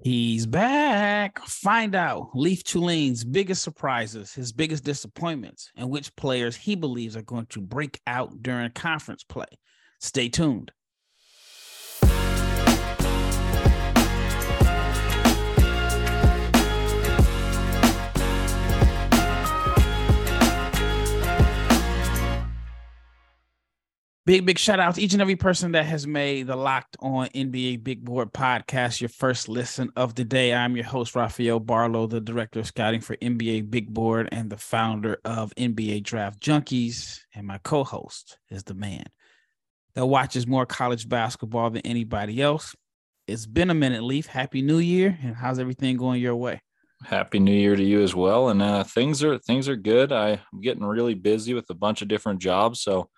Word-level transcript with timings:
He's 0.00 0.46
back. 0.46 1.40
Find 1.40 1.96
out 1.96 2.30
Leaf 2.34 2.62
Tulane's 2.62 3.24
biggest 3.24 3.62
surprises, 3.62 4.32
his 4.32 4.52
biggest 4.52 4.84
disappointments, 4.84 5.72
and 5.76 5.90
which 5.90 6.14
players 6.14 6.54
he 6.54 6.76
believes 6.76 7.16
are 7.16 7.22
going 7.22 7.46
to 7.46 7.60
break 7.60 8.00
out 8.06 8.40
during 8.40 8.70
conference 8.70 9.24
play. 9.24 9.46
Stay 10.00 10.28
tuned. 10.28 10.70
Big, 24.28 24.44
big 24.44 24.58
shout 24.58 24.78
out 24.78 24.94
to 24.94 25.00
each 25.00 25.14
and 25.14 25.22
every 25.22 25.36
person 25.36 25.72
that 25.72 25.86
has 25.86 26.06
made 26.06 26.48
the 26.48 26.54
Locked 26.54 26.98
On 27.00 27.28
NBA 27.28 27.82
Big 27.82 28.04
Board 28.04 28.30
podcast 28.30 29.00
your 29.00 29.08
first 29.08 29.48
listen 29.48 29.90
of 29.96 30.14
the 30.16 30.22
day. 30.22 30.52
I'm 30.52 30.76
your 30.76 30.84
host, 30.84 31.16
Rafael 31.16 31.60
Barlow, 31.60 32.06
the 32.06 32.20
director 32.20 32.60
of 32.60 32.66
scouting 32.66 33.00
for 33.00 33.16
NBA 33.16 33.70
Big 33.70 33.88
Board 33.88 34.28
and 34.30 34.50
the 34.50 34.58
founder 34.58 35.16
of 35.24 35.54
NBA 35.56 36.02
Draft 36.02 36.42
Junkies. 36.42 37.20
And 37.34 37.46
my 37.46 37.56
co 37.64 37.84
host 37.84 38.36
is 38.50 38.64
the 38.64 38.74
man 38.74 39.04
that 39.94 40.04
watches 40.04 40.46
more 40.46 40.66
college 40.66 41.08
basketball 41.08 41.70
than 41.70 41.86
anybody 41.86 42.42
else. 42.42 42.76
It's 43.26 43.46
been 43.46 43.70
a 43.70 43.74
minute, 43.74 44.02
Leaf. 44.02 44.26
Happy 44.26 44.60
New 44.60 44.78
Year. 44.78 45.18
And 45.22 45.36
how's 45.36 45.58
everything 45.58 45.96
going 45.96 46.20
your 46.20 46.36
way? 46.36 46.60
Happy 47.02 47.38
New 47.38 47.58
Year 47.58 47.76
to 47.76 47.82
you 47.82 48.02
as 48.02 48.14
well. 48.14 48.50
And 48.50 48.60
uh, 48.60 48.84
things 48.84 49.24
are 49.24 49.38
things 49.38 49.70
are 49.70 49.76
good. 49.76 50.12
I, 50.12 50.32
I'm 50.52 50.60
getting 50.60 50.84
really 50.84 51.14
busy 51.14 51.54
with 51.54 51.70
a 51.70 51.74
bunch 51.74 52.02
of 52.02 52.08
different 52.08 52.42
jobs. 52.42 52.82
So 52.82 53.08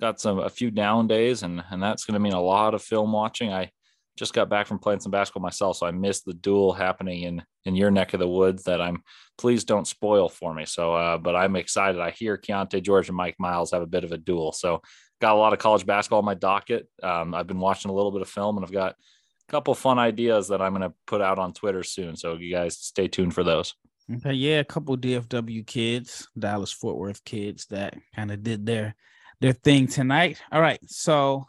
got 0.00 0.20
some 0.20 0.38
a 0.38 0.50
few 0.50 0.70
down 0.70 1.06
days, 1.06 1.42
and 1.42 1.62
and 1.70 1.82
that's 1.82 2.04
going 2.04 2.14
to 2.14 2.20
mean 2.20 2.32
a 2.32 2.40
lot 2.40 2.74
of 2.74 2.82
film 2.82 3.12
watching. 3.12 3.52
I 3.52 3.70
just 4.16 4.32
got 4.32 4.48
back 4.48 4.66
from 4.66 4.78
playing 4.78 5.00
some 5.00 5.12
basketball 5.12 5.42
myself, 5.42 5.76
so 5.76 5.86
I 5.86 5.90
missed 5.90 6.24
the 6.24 6.34
duel 6.34 6.72
happening 6.72 7.22
in 7.22 7.42
in 7.64 7.76
your 7.76 7.90
neck 7.90 8.14
of 8.14 8.20
the 8.20 8.28
woods. 8.28 8.64
That 8.64 8.80
I'm 8.80 9.02
please 9.38 9.64
don't 9.64 9.86
spoil 9.86 10.28
for 10.28 10.54
me. 10.54 10.64
So, 10.64 10.94
uh, 10.94 11.18
but 11.18 11.36
I'm 11.36 11.56
excited. 11.56 12.00
I 12.00 12.10
hear 12.10 12.36
Keyonte 12.36 12.82
George 12.82 13.08
and 13.08 13.16
Mike 13.16 13.36
Miles 13.38 13.72
have 13.72 13.82
a 13.82 13.86
bit 13.86 14.04
of 14.04 14.12
a 14.12 14.18
duel. 14.18 14.52
So, 14.52 14.82
got 15.20 15.34
a 15.34 15.38
lot 15.38 15.52
of 15.52 15.58
college 15.58 15.86
basketball 15.86 16.18
on 16.18 16.24
my 16.24 16.34
docket. 16.34 16.88
Um, 17.02 17.34
I've 17.34 17.46
been 17.46 17.60
watching 17.60 17.90
a 17.90 17.94
little 17.94 18.12
bit 18.12 18.22
of 18.22 18.28
film, 18.28 18.56
and 18.56 18.64
I've 18.64 18.72
got 18.72 18.92
a 18.92 19.50
couple 19.50 19.74
fun 19.74 19.98
ideas 19.98 20.48
that 20.48 20.60
I'm 20.60 20.74
going 20.74 20.88
to 20.88 20.94
put 21.06 21.20
out 21.20 21.38
on 21.38 21.52
Twitter 21.52 21.82
soon. 21.82 22.16
So, 22.16 22.34
you 22.34 22.52
guys 22.52 22.78
stay 22.78 23.08
tuned 23.08 23.34
for 23.34 23.44
those. 23.44 23.74
Okay, 24.14 24.34
yeah, 24.34 24.60
a 24.60 24.64
couple 24.64 24.96
DFW 24.96 25.66
kids, 25.66 26.28
Dallas 26.38 26.72
Fort 26.72 26.96
Worth 26.96 27.24
kids 27.24 27.66
that 27.66 27.96
kind 28.14 28.30
of 28.30 28.44
did 28.44 28.64
their 28.64 28.94
their 29.40 29.52
thing 29.52 29.86
tonight. 29.86 30.40
All 30.50 30.60
right, 30.60 30.80
so 30.86 31.46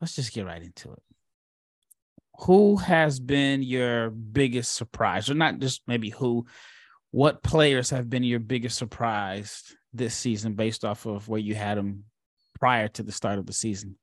let's 0.00 0.16
just 0.16 0.32
get 0.32 0.46
right 0.46 0.62
into 0.62 0.92
it. 0.92 1.02
Who 2.40 2.76
has 2.76 3.20
been 3.20 3.62
your 3.62 4.10
biggest 4.10 4.74
surprise, 4.74 5.30
or 5.30 5.34
not 5.34 5.58
just 5.58 5.82
maybe 5.86 6.10
who? 6.10 6.46
What 7.12 7.42
players 7.42 7.90
have 7.90 8.08
been 8.08 8.22
your 8.22 8.38
biggest 8.38 8.78
surprise 8.78 9.64
this 9.92 10.14
season, 10.14 10.54
based 10.54 10.84
off 10.84 11.06
of 11.06 11.28
where 11.28 11.40
you 11.40 11.54
had 11.54 11.76
them 11.76 12.04
prior 12.58 12.88
to 12.88 13.02
the 13.02 13.12
start 13.12 13.38
of 13.38 13.46
the 13.46 13.52
season? 13.52 13.98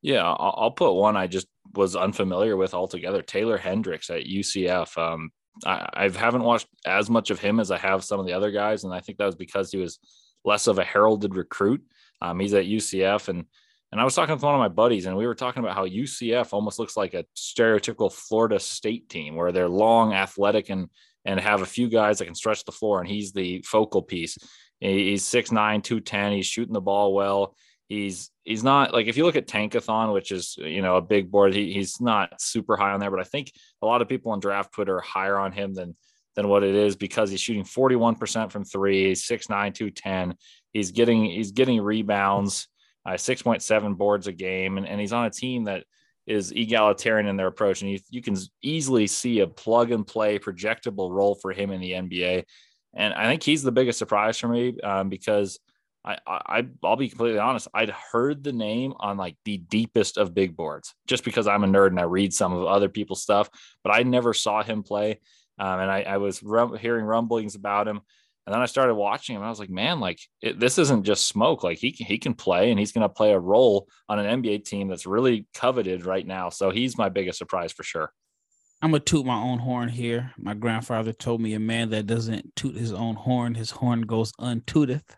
Yeah, 0.00 0.22
I'll, 0.22 0.70
put 0.70 0.92
one 0.92 1.16
I 1.16 1.26
just 1.26 1.48
was 1.72 1.96
unfamiliar 1.96 2.56
with 2.56 2.74
altogether. 2.74 3.22
Taylor 3.22 3.56
Hendricks 3.56 4.10
at 4.10 4.26
UCF. 4.26 4.96
Um, 4.98 5.30
I, 5.64 5.88
I 5.94 6.08
haven't 6.10 6.42
watched 6.42 6.68
as 6.84 7.08
much 7.08 7.30
of 7.30 7.40
him 7.40 7.58
as 7.58 7.70
I 7.70 7.78
have 7.78 8.04
some 8.04 8.20
of 8.20 8.26
the 8.26 8.34
other 8.34 8.50
guys, 8.50 8.84
and 8.84 8.92
I 8.92 9.00
think 9.00 9.18
that 9.18 9.26
was 9.26 9.34
because 9.34 9.72
he 9.72 9.78
was 9.78 9.98
less 10.44 10.66
of 10.66 10.78
a 10.78 10.84
heralded 10.84 11.34
recruit. 11.34 11.82
Um, 12.20 12.40
he's 12.40 12.54
at 12.54 12.66
UCF, 12.66 13.28
and 13.28 13.44
and 13.92 14.00
I 14.00 14.04
was 14.04 14.14
talking 14.14 14.34
with 14.34 14.42
one 14.42 14.54
of 14.54 14.58
my 14.58 14.68
buddies, 14.68 15.06
and 15.06 15.16
we 15.16 15.26
were 15.26 15.36
talking 15.36 15.62
about 15.62 15.76
how 15.76 15.86
UCF 15.86 16.52
almost 16.52 16.78
looks 16.78 16.96
like 16.96 17.14
a 17.14 17.24
stereotypical 17.36 18.12
Florida 18.12 18.58
State 18.58 19.08
team, 19.08 19.36
where 19.36 19.52
they're 19.52 19.68
long, 19.68 20.12
athletic, 20.12 20.70
and 20.70 20.88
and 21.24 21.40
have 21.40 21.62
a 21.62 21.66
few 21.66 21.88
guys 21.88 22.18
that 22.18 22.26
can 22.26 22.34
stretch 22.34 22.64
the 22.64 22.72
floor, 22.72 23.00
and 23.00 23.08
he's 23.08 23.32
the 23.32 23.62
focal 23.66 24.02
piece. 24.02 24.36
He's 24.80 25.22
6'9", 25.24 25.82
210. 25.82 26.32
He's 26.32 26.46
shooting 26.46 26.74
the 26.74 26.80
ball 26.80 27.14
well. 27.14 27.56
He's 27.88 28.30
he's 28.44 28.64
not 28.64 28.92
like 28.92 29.06
if 29.06 29.16
you 29.16 29.24
look 29.24 29.36
at 29.36 29.46
Tankathon, 29.46 30.12
which 30.12 30.32
is 30.32 30.56
you 30.58 30.82
know 30.82 30.96
a 30.96 31.02
big 31.02 31.30
board, 31.30 31.54
he, 31.54 31.72
he's 31.72 32.00
not 32.00 32.40
super 32.40 32.76
high 32.76 32.92
on 32.92 33.00
there, 33.00 33.10
but 33.10 33.20
I 33.20 33.24
think 33.24 33.52
a 33.82 33.86
lot 33.86 34.02
of 34.02 34.08
people 34.08 34.32
on 34.32 34.40
draft 34.40 34.72
Twitter 34.72 34.96
are 34.96 35.02
higher 35.02 35.38
on 35.38 35.52
him 35.52 35.74
than 35.74 35.94
than 36.34 36.48
what 36.48 36.64
it 36.64 36.74
is 36.74 36.96
because 36.96 37.30
he's 37.30 37.40
shooting 37.40 37.64
41% 37.64 38.50
from 38.50 38.64
three, 38.64 39.12
6'9, 39.12 39.48
210. 39.48 40.34
He's 40.72 40.90
getting 40.90 41.24
he's 41.24 41.52
getting 41.52 41.80
rebounds, 41.80 42.68
uh, 43.06 43.12
6.7 43.12 43.96
boards 43.96 44.26
a 44.26 44.32
game, 44.32 44.78
and, 44.78 44.86
and 44.86 45.00
he's 45.00 45.12
on 45.12 45.26
a 45.26 45.30
team 45.30 45.64
that 45.64 45.84
is 46.26 46.52
egalitarian 46.52 47.26
in 47.26 47.36
their 47.36 47.46
approach. 47.46 47.82
And 47.82 47.90
you, 47.90 47.98
you 48.10 48.22
can 48.22 48.36
easily 48.62 49.06
see 49.06 49.40
a 49.40 49.46
plug 49.46 49.90
and 49.90 50.06
play 50.06 50.38
projectable 50.38 51.10
role 51.10 51.34
for 51.34 51.52
him 51.52 51.70
in 51.70 51.80
the 51.80 51.92
NBA. 51.92 52.44
And 52.94 53.12
I 53.12 53.26
think 53.26 53.42
he's 53.42 53.62
the 53.62 53.72
biggest 53.72 53.98
surprise 53.98 54.38
for 54.38 54.48
me 54.48 54.80
um, 54.80 55.08
because 55.08 55.58
I, 56.04 56.18
I 56.26 56.66
I'll 56.82 56.96
be 56.96 57.08
completely 57.08 57.38
honest. 57.38 57.68
I'd 57.72 57.90
heard 57.90 58.44
the 58.44 58.52
name 58.52 58.94
on 58.98 59.16
like 59.16 59.36
the 59.44 59.58
deepest 59.58 60.18
of 60.18 60.34
big 60.34 60.56
boards 60.56 60.94
just 61.06 61.24
because 61.24 61.46
I'm 61.46 61.64
a 61.64 61.66
nerd 61.66 61.88
and 61.88 62.00
I 62.00 62.04
read 62.04 62.34
some 62.34 62.52
of 62.52 62.64
other 62.64 62.88
people's 62.88 63.22
stuff, 63.22 63.48
but 63.82 63.90
I 63.90 64.02
never 64.02 64.34
saw 64.34 64.62
him 64.62 64.82
play. 64.82 65.20
Um, 65.58 65.80
and 65.80 65.90
I, 65.90 66.02
I 66.02 66.16
was 66.16 66.42
rum- 66.42 66.76
hearing 66.76 67.04
rumblings 67.04 67.54
about 67.54 67.88
him. 67.88 68.00
And 68.46 68.52
then 68.52 68.60
I 68.60 68.66
started 68.66 68.94
watching 68.94 69.36
him. 69.36 69.42
I 69.42 69.48
was 69.48 69.58
like, 69.58 69.70
man, 69.70 70.00
like 70.00 70.20
it, 70.42 70.60
this 70.60 70.76
isn't 70.78 71.04
just 71.04 71.26
smoke. 71.26 71.62
Like 71.62 71.78
he 71.78 71.92
can, 71.92 72.06
he 72.06 72.18
can 72.18 72.34
play, 72.34 72.70
and 72.70 72.78
he's 72.78 72.92
going 72.92 73.02
to 73.02 73.08
play 73.08 73.32
a 73.32 73.38
role 73.38 73.88
on 74.08 74.18
an 74.18 74.42
NBA 74.42 74.64
team 74.64 74.88
that's 74.88 75.06
really 75.06 75.46
coveted 75.54 76.04
right 76.04 76.26
now. 76.26 76.50
So 76.50 76.70
he's 76.70 76.98
my 76.98 77.08
biggest 77.08 77.38
surprise 77.38 77.72
for 77.72 77.82
sure. 77.84 78.12
I'm 78.84 78.90
gonna 78.90 79.00
toot 79.00 79.24
my 79.24 79.40
own 79.40 79.60
horn 79.60 79.88
here. 79.88 80.32
My 80.36 80.52
grandfather 80.52 81.14
told 81.14 81.40
me 81.40 81.54
a 81.54 81.58
man 81.58 81.88
that 81.90 82.06
doesn't 82.06 82.54
toot 82.54 82.76
his 82.76 82.92
own 82.92 83.14
horn, 83.14 83.54
his 83.54 83.70
horn 83.70 84.02
goes 84.02 84.32
untooteth. 84.32 85.02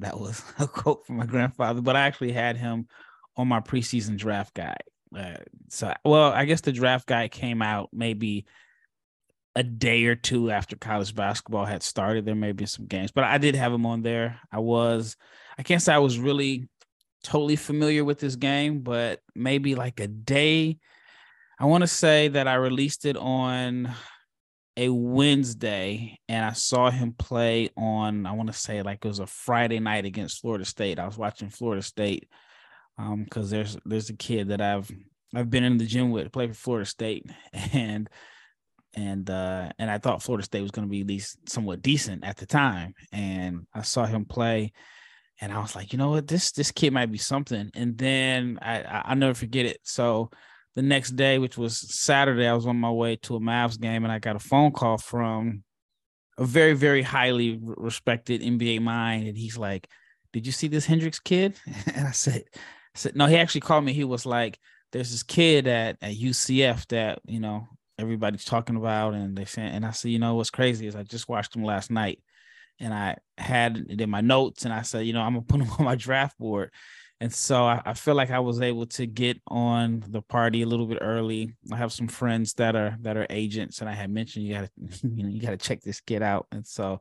That 0.00 0.20
was 0.20 0.42
a 0.58 0.68
quote 0.68 1.06
from 1.06 1.16
my 1.16 1.24
grandfather. 1.24 1.80
But 1.80 1.96
I 1.96 2.02
actually 2.02 2.32
had 2.32 2.58
him 2.58 2.88
on 3.34 3.48
my 3.48 3.60
preseason 3.60 4.18
draft 4.18 4.52
guide. 4.52 4.82
Uh, 5.16 5.38
so, 5.68 5.94
well, 6.04 6.30
I 6.30 6.44
guess 6.44 6.60
the 6.60 6.72
draft 6.72 7.06
guide 7.06 7.30
came 7.30 7.62
out 7.62 7.88
maybe 7.94 8.44
a 9.56 9.62
day 9.62 10.04
or 10.04 10.14
two 10.14 10.50
after 10.50 10.76
college 10.76 11.14
basketball 11.14 11.64
had 11.64 11.82
started. 11.82 12.26
There 12.26 12.34
may 12.34 12.52
be 12.52 12.66
some 12.66 12.86
games, 12.86 13.10
but 13.10 13.24
I 13.24 13.38
did 13.38 13.56
have 13.56 13.72
him 13.72 13.86
on 13.86 14.02
there. 14.02 14.38
I 14.52 14.58
was, 14.58 15.16
I 15.58 15.62
can't 15.62 15.80
say 15.80 15.94
I 15.94 15.98
was 15.98 16.18
really 16.18 16.68
totally 17.24 17.56
familiar 17.56 18.04
with 18.04 18.20
this 18.20 18.36
game, 18.36 18.80
but 18.80 19.20
maybe 19.34 19.74
like 19.74 19.98
a 19.98 20.06
day. 20.06 20.78
I 21.58 21.64
want 21.64 21.82
to 21.82 21.88
say 21.88 22.28
that 22.28 22.46
I 22.46 22.56
released 22.56 23.06
it 23.06 23.16
on 23.16 23.90
a 24.76 24.90
Wednesday 24.90 26.20
and 26.28 26.44
I 26.44 26.52
saw 26.52 26.90
him 26.90 27.14
play 27.14 27.70
on, 27.78 28.26
I 28.26 28.32
want 28.32 28.52
to 28.52 28.58
say 28.58 28.82
like 28.82 29.06
it 29.06 29.08
was 29.08 29.20
a 29.20 29.26
Friday 29.26 29.80
night 29.80 30.04
against 30.04 30.42
Florida 30.42 30.66
State. 30.66 30.98
I 30.98 31.06
was 31.06 31.16
watching 31.16 31.48
Florida 31.48 31.82
State 31.82 32.28
um 32.98 33.24
because 33.24 33.50
there's 33.50 33.76
there's 33.84 34.08
a 34.10 34.16
kid 34.16 34.48
that 34.48 34.60
I've 34.60 34.90
I've 35.34 35.50
been 35.50 35.64
in 35.64 35.76
the 35.76 35.86
gym 35.86 36.10
with 36.10 36.32
play 36.32 36.46
for 36.48 36.54
Florida 36.54 36.86
State 36.86 37.26
and 37.72 38.08
and 38.96 39.28
uh, 39.28 39.70
and 39.78 39.90
I 39.90 39.98
thought 39.98 40.22
Florida 40.22 40.44
State 40.44 40.62
was 40.62 40.70
going 40.70 40.86
to 40.86 40.90
be 40.90 41.02
at 41.02 41.06
least 41.06 41.48
somewhat 41.48 41.82
decent 41.82 42.24
at 42.24 42.38
the 42.38 42.46
time. 42.46 42.94
And 43.12 43.66
I 43.74 43.82
saw 43.82 44.06
him 44.06 44.24
play, 44.24 44.72
and 45.40 45.52
I 45.52 45.60
was 45.60 45.76
like, 45.76 45.92
you 45.92 45.98
know 45.98 46.10
what, 46.10 46.26
this 46.26 46.50
this 46.52 46.72
kid 46.72 46.92
might 46.92 47.12
be 47.12 47.18
something. 47.18 47.70
And 47.74 47.96
then 47.96 48.58
I 48.62 48.82
I 48.82 49.10
will 49.10 49.16
never 49.16 49.34
forget 49.34 49.66
it. 49.66 49.78
So 49.82 50.30
the 50.74 50.82
next 50.82 51.10
day, 51.12 51.38
which 51.38 51.58
was 51.58 51.78
Saturday, 51.78 52.46
I 52.46 52.54
was 52.54 52.66
on 52.66 52.76
my 52.76 52.90
way 52.90 53.16
to 53.16 53.36
a 53.36 53.40
Mavs 53.40 53.78
game, 53.78 54.04
and 54.04 54.12
I 54.12 54.18
got 54.18 54.36
a 54.36 54.40
phone 54.40 54.72
call 54.72 54.98
from 54.98 55.62
a 56.38 56.44
very 56.44 56.74
very 56.74 57.02
highly 57.02 57.58
respected 57.62 58.40
NBA 58.40 58.80
mind, 58.80 59.28
and 59.28 59.36
he's 59.36 59.58
like, 59.58 59.88
"Did 60.32 60.46
you 60.46 60.52
see 60.52 60.68
this 60.68 60.86
Hendricks 60.86 61.20
kid?" 61.20 61.58
And 61.94 62.08
I 62.08 62.12
said, 62.12 62.44
I 62.54 62.98
said, 62.98 63.14
"No." 63.14 63.26
He 63.26 63.36
actually 63.36 63.60
called 63.60 63.84
me. 63.84 63.92
He 63.92 64.04
was 64.04 64.24
like, 64.24 64.58
"There's 64.92 65.10
this 65.10 65.22
kid 65.22 65.66
at 65.66 65.98
at 66.00 66.14
UCF 66.14 66.86
that 66.88 67.20
you 67.26 67.40
know 67.40 67.68
everybody's 67.98 68.44
talking 68.44 68.76
about 68.76 69.14
and 69.14 69.36
they 69.36 69.44
saying 69.44 69.72
and 69.72 69.84
I 69.84 69.90
said, 69.90 70.10
you 70.10 70.18
know 70.18 70.34
what's 70.34 70.50
crazy 70.50 70.86
is 70.86 70.96
I 70.96 71.02
just 71.02 71.28
watched 71.28 71.52
them 71.52 71.64
last 71.64 71.90
night 71.90 72.20
and 72.78 72.92
I 72.92 73.16
had 73.38 73.86
it 73.88 74.00
in 74.00 74.10
my 74.10 74.20
notes 74.20 74.64
and 74.64 74.72
I 74.72 74.82
said, 74.82 75.06
you 75.06 75.12
know, 75.12 75.22
I'm 75.22 75.34
gonna 75.34 75.46
put 75.46 75.58
them 75.60 75.70
on 75.78 75.84
my 75.84 75.94
draft 75.94 76.38
board. 76.38 76.70
And 77.18 77.32
so 77.32 77.64
I, 77.64 77.80
I, 77.86 77.94
feel 77.94 78.14
like 78.14 78.30
I 78.30 78.40
was 78.40 78.60
able 78.60 78.84
to 78.88 79.06
get 79.06 79.40
on 79.46 80.04
the 80.06 80.20
party 80.20 80.60
a 80.60 80.66
little 80.66 80.84
bit 80.84 80.98
early. 81.00 81.54
I 81.72 81.76
have 81.76 81.90
some 81.90 82.08
friends 82.08 82.52
that 82.54 82.76
are 82.76 82.94
that 83.00 83.16
are 83.16 83.26
agents, 83.30 83.80
and 83.80 83.88
I 83.88 83.94
had 83.94 84.10
mentioned 84.10 84.44
you 84.44 84.52
gotta 84.52 84.70
you 85.02 85.22
know 85.22 85.30
you 85.30 85.40
gotta 85.40 85.56
check 85.56 85.80
this 85.80 86.00
kid 86.00 86.22
out. 86.22 86.46
And 86.52 86.66
so 86.66 87.00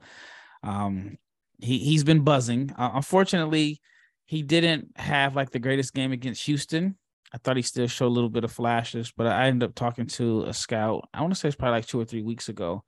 um 0.63 1.17
he 1.59 1.79
he's 1.79 2.05
been 2.05 2.21
buzzing. 2.21 2.73
Uh, 2.77 2.91
unfortunately, 2.93 3.81
he 4.25 4.41
didn't 4.41 4.91
have 4.95 5.35
like 5.35 5.51
the 5.51 5.59
greatest 5.59 5.93
game 5.93 6.13
against 6.13 6.45
Houston. 6.45 6.97
I 7.35 7.37
thought 7.37 7.57
he 7.57 7.63
still 7.63 7.87
showed 7.87 8.07
a 8.07 8.15
little 8.15 8.29
bit 8.29 8.45
of 8.45 8.51
flashes, 8.53 9.11
but 9.11 9.27
I 9.27 9.47
ended 9.47 9.67
up 9.67 9.75
talking 9.75 10.07
to 10.07 10.43
a 10.43 10.53
scout. 10.53 11.09
I 11.13 11.19
want 11.19 11.33
to 11.33 11.39
say 11.39 11.49
it's 11.49 11.57
probably 11.57 11.79
like 11.79 11.85
two 11.85 11.99
or 11.99 12.05
three 12.05 12.21
weeks 12.23 12.47
ago, 12.47 12.85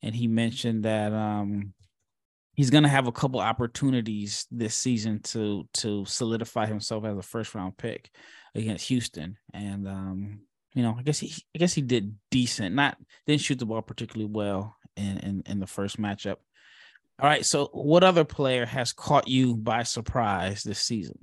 and 0.00 0.14
he 0.14 0.28
mentioned 0.28 0.84
that 0.84 1.12
um, 1.12 1.74
he's 2.54 2.70
going 2.70 2.84
to 2.84 2.88
have 2.88 3.08
a 3.08 3.12
couple 3.12 3.40
opportunities 3.40 4.46
this 4.52 4.76
season 4.76 5.20
to 5.22 5.68
to 5.74 6.04
solidify 6.04 6.66
himself 6.66 7.04
as 7.04 7.18
a 7.18 7.22
first 7.22 7.52
round 7.52 7.76
pick 7.76 8.10
against 8.54 8.86
Houston, 8.86 9.36
and 9.52 9.88
um, 9.88 10.42
you 10.72 10.84
know, 10.84 10.94
I 10.96 11.02
guess 11.02 11.18
he 11.18 11.34
I 11.52 11.58
guess 11.58 11.74
he 11.74 11.82
did 11.82 12.14
decent. 12.30 12.76
Not 12.76 12.96
didn't 13.26 13.40
shoot 13.40 13.58
the 13.58 13.66
ball 13.66 13.82
particularly 13.82 14.30
well 14.32 14.76
in 14.96 15.18
in, 15.18 15.42
in 15.46 15.58
the 15.58 15.66
first 15.66 16.00
matchup. 16.00 16.36
All 17.18 17.28
right. 17.28 17.44
So, 17.44 17.70
what 17.72 18.04
other 18.04 18.24
player 18.24 18.66
has 18.66 18.92
caught 18.92 19.26
you 19.26 19.56
by 19.56 19.82
surprise 19.82 20.62
this 20.62 20.78
season? 20.78 21.18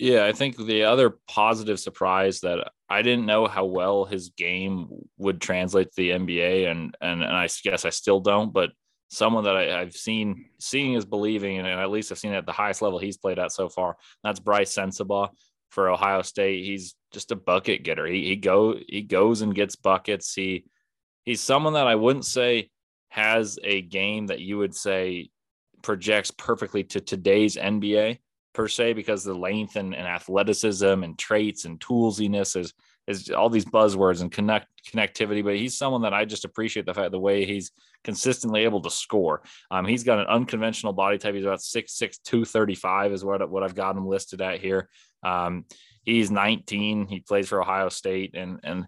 Yeah, 0.00 0.26
I 0.26 0.32
think 0.32 0.56
the 0.56 0.84
other 0.84 1.18
positive 1.26 1.80
surprise 1.80 2.40
that 2.40 2.70
I 2.88 3.02
didn't 3.02 3.26
know 3.26 3.48
how 3.48 3.64
well 3.64 4.04
his 4.04 4.28
game 4.30 4.88
would 5.16 5.40
translate 5.40 5.88
to 5.88 5.96
the 5.96 6.10
NBA, 6.10 6.70
and 6.70 6.96
and, 7.00 7.22
and 7.24 7.36
I 7.36 7.48
guess 7.64 7.84
I 7.84 7.90
still 7.90 8.20
don't, 8.20 8.52
but 8.52 8.70
someone 9.08 9.42
that 9.44 9.56
I, 9.56 9.80
have 9.80 9.94
seen 9.94 10.50
seeing 10.60 10.94
is 10.94 11.04
believing, 11.04 11.58
and, 11.58 11.66
at 11.66 11.90
least 11.90 12.12
I've 12.12 12.18
seen 12.18 12.32
it 12.32 12.36
at 12.36 12.46
the 12.46 12.52
highest 12.52 12.80
level 12.80 13.00
he's 13.00 13.16
played 13.16 13.40
at 13.40 13.50
so 13.50 13.68
far. 13.68 13.96
That's 14.22 14.38
Brice 14.38 14.72
Sensabaugh 14.72 15.30
for 15.70 15.90
Ohio 15.90 16.22
State. 16.22 16.64
He's 16.64 16.94
just 17.12 17.32
a 17.32 17.36
bucket 17.36 17.82
getter. 17.82 18.06
He 18.06 18.24
he 18.24 18.36
go 18.36 18.76
he 18.86 19.02
goes 19.02 19.42
and 19.42 19.52
gets 19.52 19.74
buckets. 19.74 20.32
He 20.32 20.64
he's 21.24 21.40
someone 21.40 21.72
that 21.72 21.88
I 21.88 21.96
wouldn't 21.96 22.24
say 22.24 22.70
has 23.08 23.58
a 23.64 23.82
game 23.82 24.28
that 24.28 24.40
you 24.40 24.58
would 24.58 24.76
say 24.76 25.30
projects 25.82 26.30
perfectly 26.30 26.84
to 26.84 27.00
today's 27.00 27.56
NBA 27.56 28.18
per 28.54 28.68
se, 28.68 28.94
because 28.94 29.24
the 29.24 29.34
length 29.34 29.76
and, 29.76 29.94
and 29.94 30.06
athleticism 30.06 30.86
and 30.86 31.18
traits 31.18 31.64
and 31.64 31.80
toolsiness 31.80 32.56
is 32.56 32.72
is 33.06 33.30
all 33.30 33.48
these 33.48 33.64
buzzwords 33.64 34.20
and 34.20 34.30
connect 34.30 34.68
connectivity. 34.92 35.42
But 35.42 35.56
he's 35.56 35.76
someone 35.76 36.02
that 36.02 36.12
I 36.12 36.24
just 36.24 36.44
appreciate 36.44 36.86
the 36.86 36.94
fact 36.94 37.10
the 37.10 37.18
way 37.18 37.46
he's 37.46 37.72
consistently 38.04 38.64
able 38.64 38.82
to 38.82 38.90
score. 38.90 39.42
Um, 39.70 39.86
he's 39.86 40.04
got 40.04 40.18
an 40.18 40.26
unconventional 40.26 40.92
body 40.92 41.18
type. 41.18 41.34
He's 41.34 41.44
about 41.44 41.62
six 41.62 41.94
six 41.94 42.18
two 42.18 42.44
thirty 42.44 42.74
five 42.74 43.12
is 43.12 43.24
what 43.24 43.48
what 43.50 43.62
I've 43.62 43.74
got 43.74 43.96
him 43.96 44.06
listed 44.06 44.42
at 44.42 44.60
here. 44.60 44.88
Um, 45.22 45.64
he's 46.04 46.30
19. 46.30 47.06
He 47.06 47.20
plays 47.20 47.48
for 47.48 47.60
Ohio 47.60 47.88
State, 47.88 48.34
and 48.34 48.60
and 48.62 48.86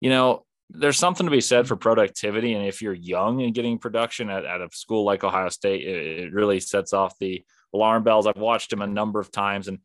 you 0.00 0.10
know 0.10 0.44
there's 0.70 0.98
something 0.98 1.26
to 1.26 1.30
be 1.30 1.40
said 1.40 1.68
for 1.68 1.76
productivity. 1.76 2.54
And 2.54 2.66
if 2.66 2.82
you're 2.82 2.92
young 2.92 3.42
and 3.42 3.54
getting 3.54 3.78
production 3.78 4.30
at, 4.30 4.44
at 4.44 4.60
a 4.60 4.68
school 4.72 5.04
like 5.04 5.22
Ohio 5.22 5.48
State, 5.48 5.82
it, 5.82 6.24
it 6.24 6.32
really 6.32 6.60
sets 6.60 6.92
off 6.92 7.18
the 7.18 7.44
alarm 7.76 8.02
bells. 8.02 8.26
I've 8.26 8.36
watched 8.36 8.72
him 8.72 8.82
a 8.82 8.86
number 8.86 9.20
of 9.20 9.30
times, 9.30 9.68
and 9.68 9.78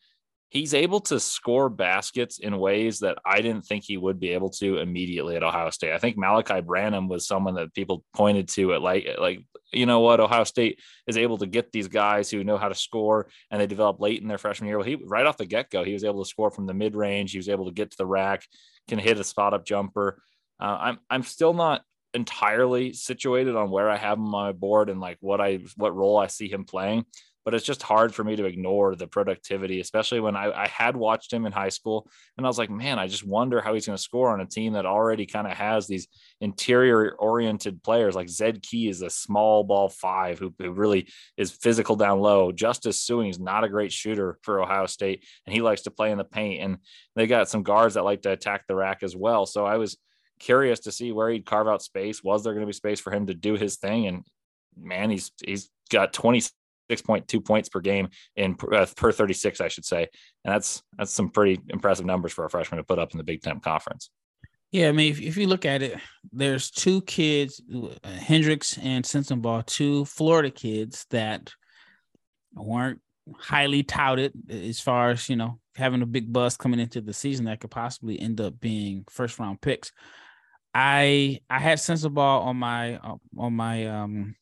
he's 0.52 0.74
able 0.74 1.00
to 1.00 1.20
score 1.20 1.70
baskets 1.70 2.38
in 2.38 2.60
ways 2.60 3.00
that 3.00 3.18
I 3.26 3.40
didn't 3.40 3.66
think 3.66 3.86
he 3.86 3.96
would 3.96 4.20
be 4.20 4.30
able 4.32 4.50
to 4.52 4.78
immediately 4.80 5.38
at 5.38 5.44
Ohio 5.44 5.70
State. 5.70 5.94
I 5.94 5.98
think 5.98 6.18
Malaki 6.18 6.64
Branham 6.64 7.08
was 7.08 7.26
someone 7.26 7.56
that 7.56 7.74
people 7.74 8.04
pointed 8.14 8.50
to 8.50 8.74
at 8.74 8.82
like 8.82 9.08
like 9.18 9.40
you 9.72 9.86
know 9.86 10.02
what 10.02 10.20
Ohio 10.20 10.44
State 10.44 10.80
is 11.08 11.18
able 11.18 11.38
to 11.38 11.48
get 11.48 11.72
these 11.72 11.88
guys 11.88 12.30
who 12.30 12.44
know 12.44 12.58
how 12.58 12.68
to 12.68 12.76
score 12.76 13.28
and 13.50 13.62
they 13.62 13.68
develop 13.68 14.02
late 14.02 14.22
in 14.22 14.28
their 14.28 14.38
freshman 14.38 14.68
year. 14.68 14.78
Well, 14.78 14.88
he 14.88 14.96
right 14.96 15.26
off 15.26 15.38
the 15.38 15.46
get 15.46 15.70
go, 15.70 15.86
he 15.86 15.94
was 15.94 16.04
able 16.04 16.24
to 16.24 16.30
score 16.30 16.52
from 16.52 16.68
the 16.68 16.74
mid 16.74 16.96
range. 16.96 17.32
He 17.32 17.40
was 17.40 17.50
able 17.50 17.66
to 17.66 17.74
get 17.74 17.92
to 17.92 17.98
the 17.98 18.06
rack, 18.06 18.46
can 18.90 19.00
hit 19.00 19.20
a 19.20 19.24
spot 19.24 19.54
up 19.54 19.66
jumper. 19.66 20.22
Uh, 20.60 20.78
I'm 20.82 21.00
I'm 21.10 21.24
still 21.24 21.54
not 21.54 21.82
entirely 22.14 22.92
situated 22.92 23.56
on 23.56 23.72
where 23.72 23.90
I 23.90 23.96
have 23.96 24.18
him 24.18 24.26
on 24.36 24.48
my 24.48 24.52
board 24.52 24.90
and 24.90 25.00
like 25.00 25.18
what 25.22 25.40
I 25.40 25.60
what 25.78 25.96
role 25.96 26.18
I 26.18 26.28
see 26.28 26.50
him 26.50 26.66
playing 26.66 27.06
but 27.44 27.54
it's 27.54 27.66
just 27.66 27.82
hard 27.82 28.14
for 28.14 28.24
me 28.24 28.36
to 28.36 28.46
ignore 28.46 28.96
the 28.96 29.08
productivity, 29.08 29.80
especially 29.80 30.20
when 30.20 30.36
I, 30.36 30.52
I 30.52 30.68
had 30.68 30.96
watched 30.96 31.34
him 31.34 31.46
in 31.46 31.52
high 31.52 31.70
school 31.70 32.08
and 32.38 32.46
I 32.46 32.50
was 32.50 32.58
like, 32.58 32.70
man, 32.70 33.00
I 33.00 33.08
just 33.08 33.26
wonder 33.26 33.62
how 33.62 33.74
he's 33.74 33.86
going 33.86 33.98
to 33.98 34.02
score 34.02 34.30
on 34.30 34.42
a 34.42 34.46
team 34.46 34.74
that 34.74 34.86
already 34.86 35.26
kind 35.26 35.48
of 35.48 35.54
has 35.54 35.88
these 35.88 36.08
interior 36.40 37.16
oriented 37.18 37.84
players. 37.84 38.16
Like 38.16 38.30
Zed 38.30 38.62
Key 38.62 38.90
is 38.90 39.02
a 39.02 39.10
small 39.10 39.64
ball 39.64 39.90
five 39.90 40.40
who, 40.40 40.54
who 40.60 40.72
really 40.72 41.08
is 41.38 41.52
physical 41.52 41.96
down 41.96 42.20
low. 42.20 42.52
Justice 42.52 43.06
Sueing 43.06 43.30
is 43.30 43.40
not 43.40 43.64
a 43.64 43.70
great 43.70 43.92
shooter 43.92 44.38
for 44.44 44.62
Ohio 44.62 44.86
State 44.86 45.26
and 45.46 45.54
he 45.54 45.62
likes 45.62 45.84
to 45.84 45.92
play 45.92 46.12
in 46.12 46.18
the 46.18 46.24
paint. 46.24 46.62
And 46.62 46.78
they 47.16 47.28
got 47.28 47.50
some 47.50 47.64
guards 47.64 47.96
that 47.96 48.04
like 48.04 48.22
to 48.24 48.32
attack 48.32 48.66
the 48.68 48.76
rack 48.76 49.04
as 49.04 49.16
well. 49.16 49.46
So 49.46 49.66
I 49.66 49.78
was 49.78 49.98
curious 50.40 50.82
to 50.82 50.92
see 50.92 51.12
where 51.12 51.30
he'd 51.30 51.46
carve 51.46 51.68
out 51.68 51.82
space. 51.82 52.24
Was 52.24 52.44
there 52.44 52.54
going 52.54 52.66
to 52.66 52.68
be 52.68 52.74
space 52.74 53.00
for 53.00 53.12
him 53.12 53.28
to 53.28 53.34
do 53.34 53.56
his 53.56 53.78
thing? 53.78 54.08
And 54.08 54.24
man, 54.78 55.10
he's 55.10 55.32
he's 55.44 55.70
got 55.90 56.14
20 56.14 56.42
6.2 56.92 57.44
points 57.46 57.70
per 57.70 57.80
game 57.80 58.10
in 58.36 58.56
uh, 58.72 58.86
per 58.96 59.12
36, 59.12 59.62
I 59.62 59.68
should 59.68 59.86
say. 59.86 60.08
And 60.44 60.54
that's 60.54 60.84
that's 60.98 61.12
some 61.12 61.30
pretty 61.30 61.62
impressive 61.70 62.06
numbers 62.06 62.34
for 62.34 62.46
a 62.46 62.50
freshman 62.50 62.78
to 62.78 62.84
put 62.84 63.00
up 63.00 63.12
in 63.12 63.18
the 63.18 63.24
Big 63.24 63.42
Ten 63.42 63.60
Conference. 63.60 64.10
Yeah, 64.72 64.88
I 64.88 64.94
mean, 64.94 65.12
if, 65.12 65.22
if 65.22 65.36
you 65.36 65.48
look 65.48 65.66
at 65.66 65.82
it, 65.82 66.00
there's 66.32 66.72
two 66.72 67.02
kids, 67.02 67.62
Hendricks 68.04 68.78
and 68.78 69.04
Sensabaugh, 69.04 69.66
two 69.66 70.06
Florida 70.06 70.50
kids 70.50 71.06
that 71.10 71.52
weren't 72.54 73.02
highly 73.38 73.84
touted 73.84 74.34
as 74.50 74.80
far 74.80 75.12
as 75.12 75.30
you 75.30 75.36
know 75.36 75.60
having 75.76 76.02
a 76.02 76.06
big 76.06 76.32
buzz 76.32 76.58
coming 76.58 76.80
into 76.80 77.02
the 77.02 77.14
season 77.14 77.46
that 77.46 77.60
could 77.60 77.72
possibly 77.72 78.20
end 78.20 78.42
up 78.42 78.60
being 78.60 79.06
first 79.10 79.40
round 79.40 79.62
picks. 79.62 79.92
I 80.74 81.42
I 81.50 81.60
had 81.60 81.78
Sensabaugh 81.78 82.46
on 82.46 82.58
my 82.58 82.98
on 83.38 83.54
my 83.54 83.88
um 83.88 84.36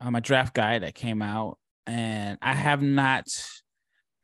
on 0.00 0.12
my 0.12 0.20
draft 0.20 0.54
guide 0.54 0.82
that 0.82 0.94
came 0.94 1.22
out 1.22 1.58
and 1.86 2.38
I 2.40 2.54
have 2.54 2.82
not 2.82 3.26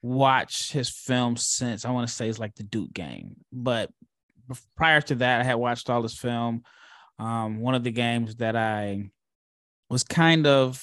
watched 0.03 0.73
his 0.73 0.89
film 0.89 1.37
since 1.37 1.85
I 1.85 1.91
want 1.91 2.09
to 2.09 2.15
say 2.15 2.29
it's 2.29 2.39
like 2.39 2.55
the 2.55 2.63
Duke 2.63 2.93
game. 2.93 3.37
But 3.53 3.91
prior 4.77 5.01
to 5.03 5.15
that, 5.17 5.41
I 5.41 5.45
had 5.45 5.55
watched 5.55 5.91
all 5.91 6.03
his 6.03 6.17
film. 6.17 6.63
Um, 7.19 7.61
one 7.61 7.75
of 7.75 7.85
the 7.85 7.91
games 7.91 8.37
that 8.37 8.57
I 8.57 9.11
was 9.91 10.05
kind 10.05 10.47
of 10.47 10.83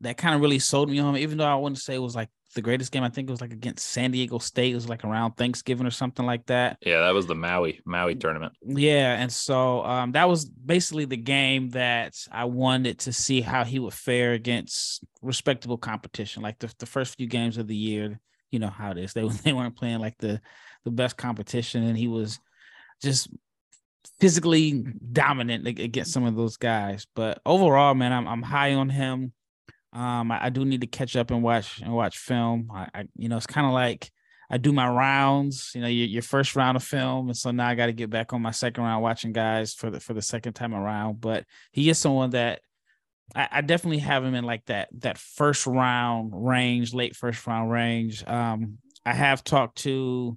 that 0.00 0.16
kind 0.16 0.34
of 0.34 0.40
really 0.40 0.58
sold 0.58 0.90
me 0.90 0.98
on, 0.98 1.16
even 1.16 1.38
though 1.38 1.44
I 1.44 1.56
wouldn't 1.56 1.78
say 1.78 1.94
it 1.94 1.98
was 1.98 2.16
like 2.16 2.30
the 2.54 2.62
greatest 2.62 2.92
game. 2.92 3.02
I 3.02 3.08
think 3.08 3.28
it 3.28 3.32
was 3.32 3.40
like 3.40 3.52
against 3.52 3.86
San 3.86 4.10
Diego 4.10 4.38
State. 4.38 4.72
It 4.72 4.76
was 4.76 4.88
like 4.88 5.04
around 5.04 5.32
Thanksgiving 5.32 5.86
or 5.86 5.90
something 5.90 6.24
like 6.24 6.46
that. 6.46 6.78
Yeah, 6.80 7.00
that 7.00 7.14
was 7.14 7.26
the 7.26 7.34
Maui 7.34 7.80
Maui 7.84 8.14
tournament. 8.14 8.54
Yeah, 8.62 9.14
and 9.14 9.32
so 9.32 9.84
um, 9.84 10.12
that 10.12 10.28
was 10.28 10.44
basically 10.44 11.04
the 11.04 11.16
game 11.16 11.70
that 11.70 12.14
I 12.32 12.44
wanted 12.46 13.00
to 13.00 13.12
see 13.12 13.40
how 13.40 13.64
he 13.64 13.78
would 13.78 13.94
fare 13.94 14.32
against 14.32 15.04
respectable 15.22 15.78
competition. 15.78 16.42
Like 16.42 16.58
the, 16.58 16.72
the 16.78 16.86
first 16.86 17.16
few 17.16 17.26
games 17.26 17.58
of 17.58 17.66
the 17.66 17.76
year, 17.76 18.18
you 18.50 18.58
know 18.58 18.70
how 18.70 18.92
it 18.92 18.98
is. 18.98 19.12
They 19.14 19.28
they 19.28 19.52
weren't 19.52 19.76
playing 19.76 20.00
like 20.00 20.16
the 20.18 20.40
the 20.84 20.90
best 20.90 21.16
competition, 21.16 21.82
and 21.82 21.96
he 21.96 22.08
was 22.08 22.38
just 23.02 23.28
physically 24.20 24.84
dominant 25.12 25.66
against 25.66 26.12
some 26.12 26.24
of 26.24 26.36
those 26.36 26.56
guys. 26.56 27.06
But 27.14 27.40
overall, 27.44 27.94
man, 27.94 28.12
I'm 28.12 28.26
I'm 28.26 28.42
high 28.42 28.74
on 28.74 28.88
him. 28.88 29.32
Um, 29.94 30.32
I, 30.32 30.46
I, 30.46 30.50
do 30.50 30.64
need 30.64 30.80
to 30.80 30.88
catch 30.88 31.14
up 31.14 31.30
and 31.30 31.42
watch 31.42 31.80
and 31.80 31.94
watch 31.94 32.18
film. 32.18 32.68
I, 32.74 32.88
I 32.92 33.04
you 33.16 33.28
know, 33.28 33.36
it's 33.36 33.46
kind 33.46 33.66
of 33.66 33.72
like 33.72 34.10
I 34.50 34.58
do 34.58 34.72
my 34.72 34.88
rounds. 34.88 35.70
You 35.74 35.82
know, 35.82 35.86
your, 35.86 36.06
your 36.06 36.22
first 36.22 36.56
round 36.56 36.76
of 36.76 36.82
film, 36.82 37.28
and 37.28 37.36
so 37.36 37.52
now 37.52 37.68
I 37.68 37.76
got 37.76 37.86
to 37.86 37.92
get 37.92 38.10
back 38.10 38.32
on 38.32 38.42
my 38.42 38.50
second 38.50 38.82
round 38.82 39.02
watching 39.02 39.32
guys 39.32 39.72
for 39.72 39.90
the 39.90 40.00
for 40.00 40.12
the 40.12 40.22
second 40.22 40.54
time 40.54 40.74
around. 40.74 41.20
But 41.20 41.44
he 41.70 41.88
is 41.88 41.98
someone 41.98 42.30
that 42.30 42.60
I, 43.34 43.48
I 43.52 43.60
definitely 43.60 43.98
have 43.98 44.24
him 44.24 44.34
in 44.34 44.44
like 44.44 44.64
that 44.66 44.88
that 44.98 45.16
first 45.16 45.66
round 45.66 46.32
range, 46.34 46.92
late 46.92 47.14
first 47.14 47.46
round 47.46 47.70
range. 47.70 48.26
Um, 48.26 48.78
I 49.06 49.14
have 49.14 49.44
talked 49.44 49.78
to 49.78 50.36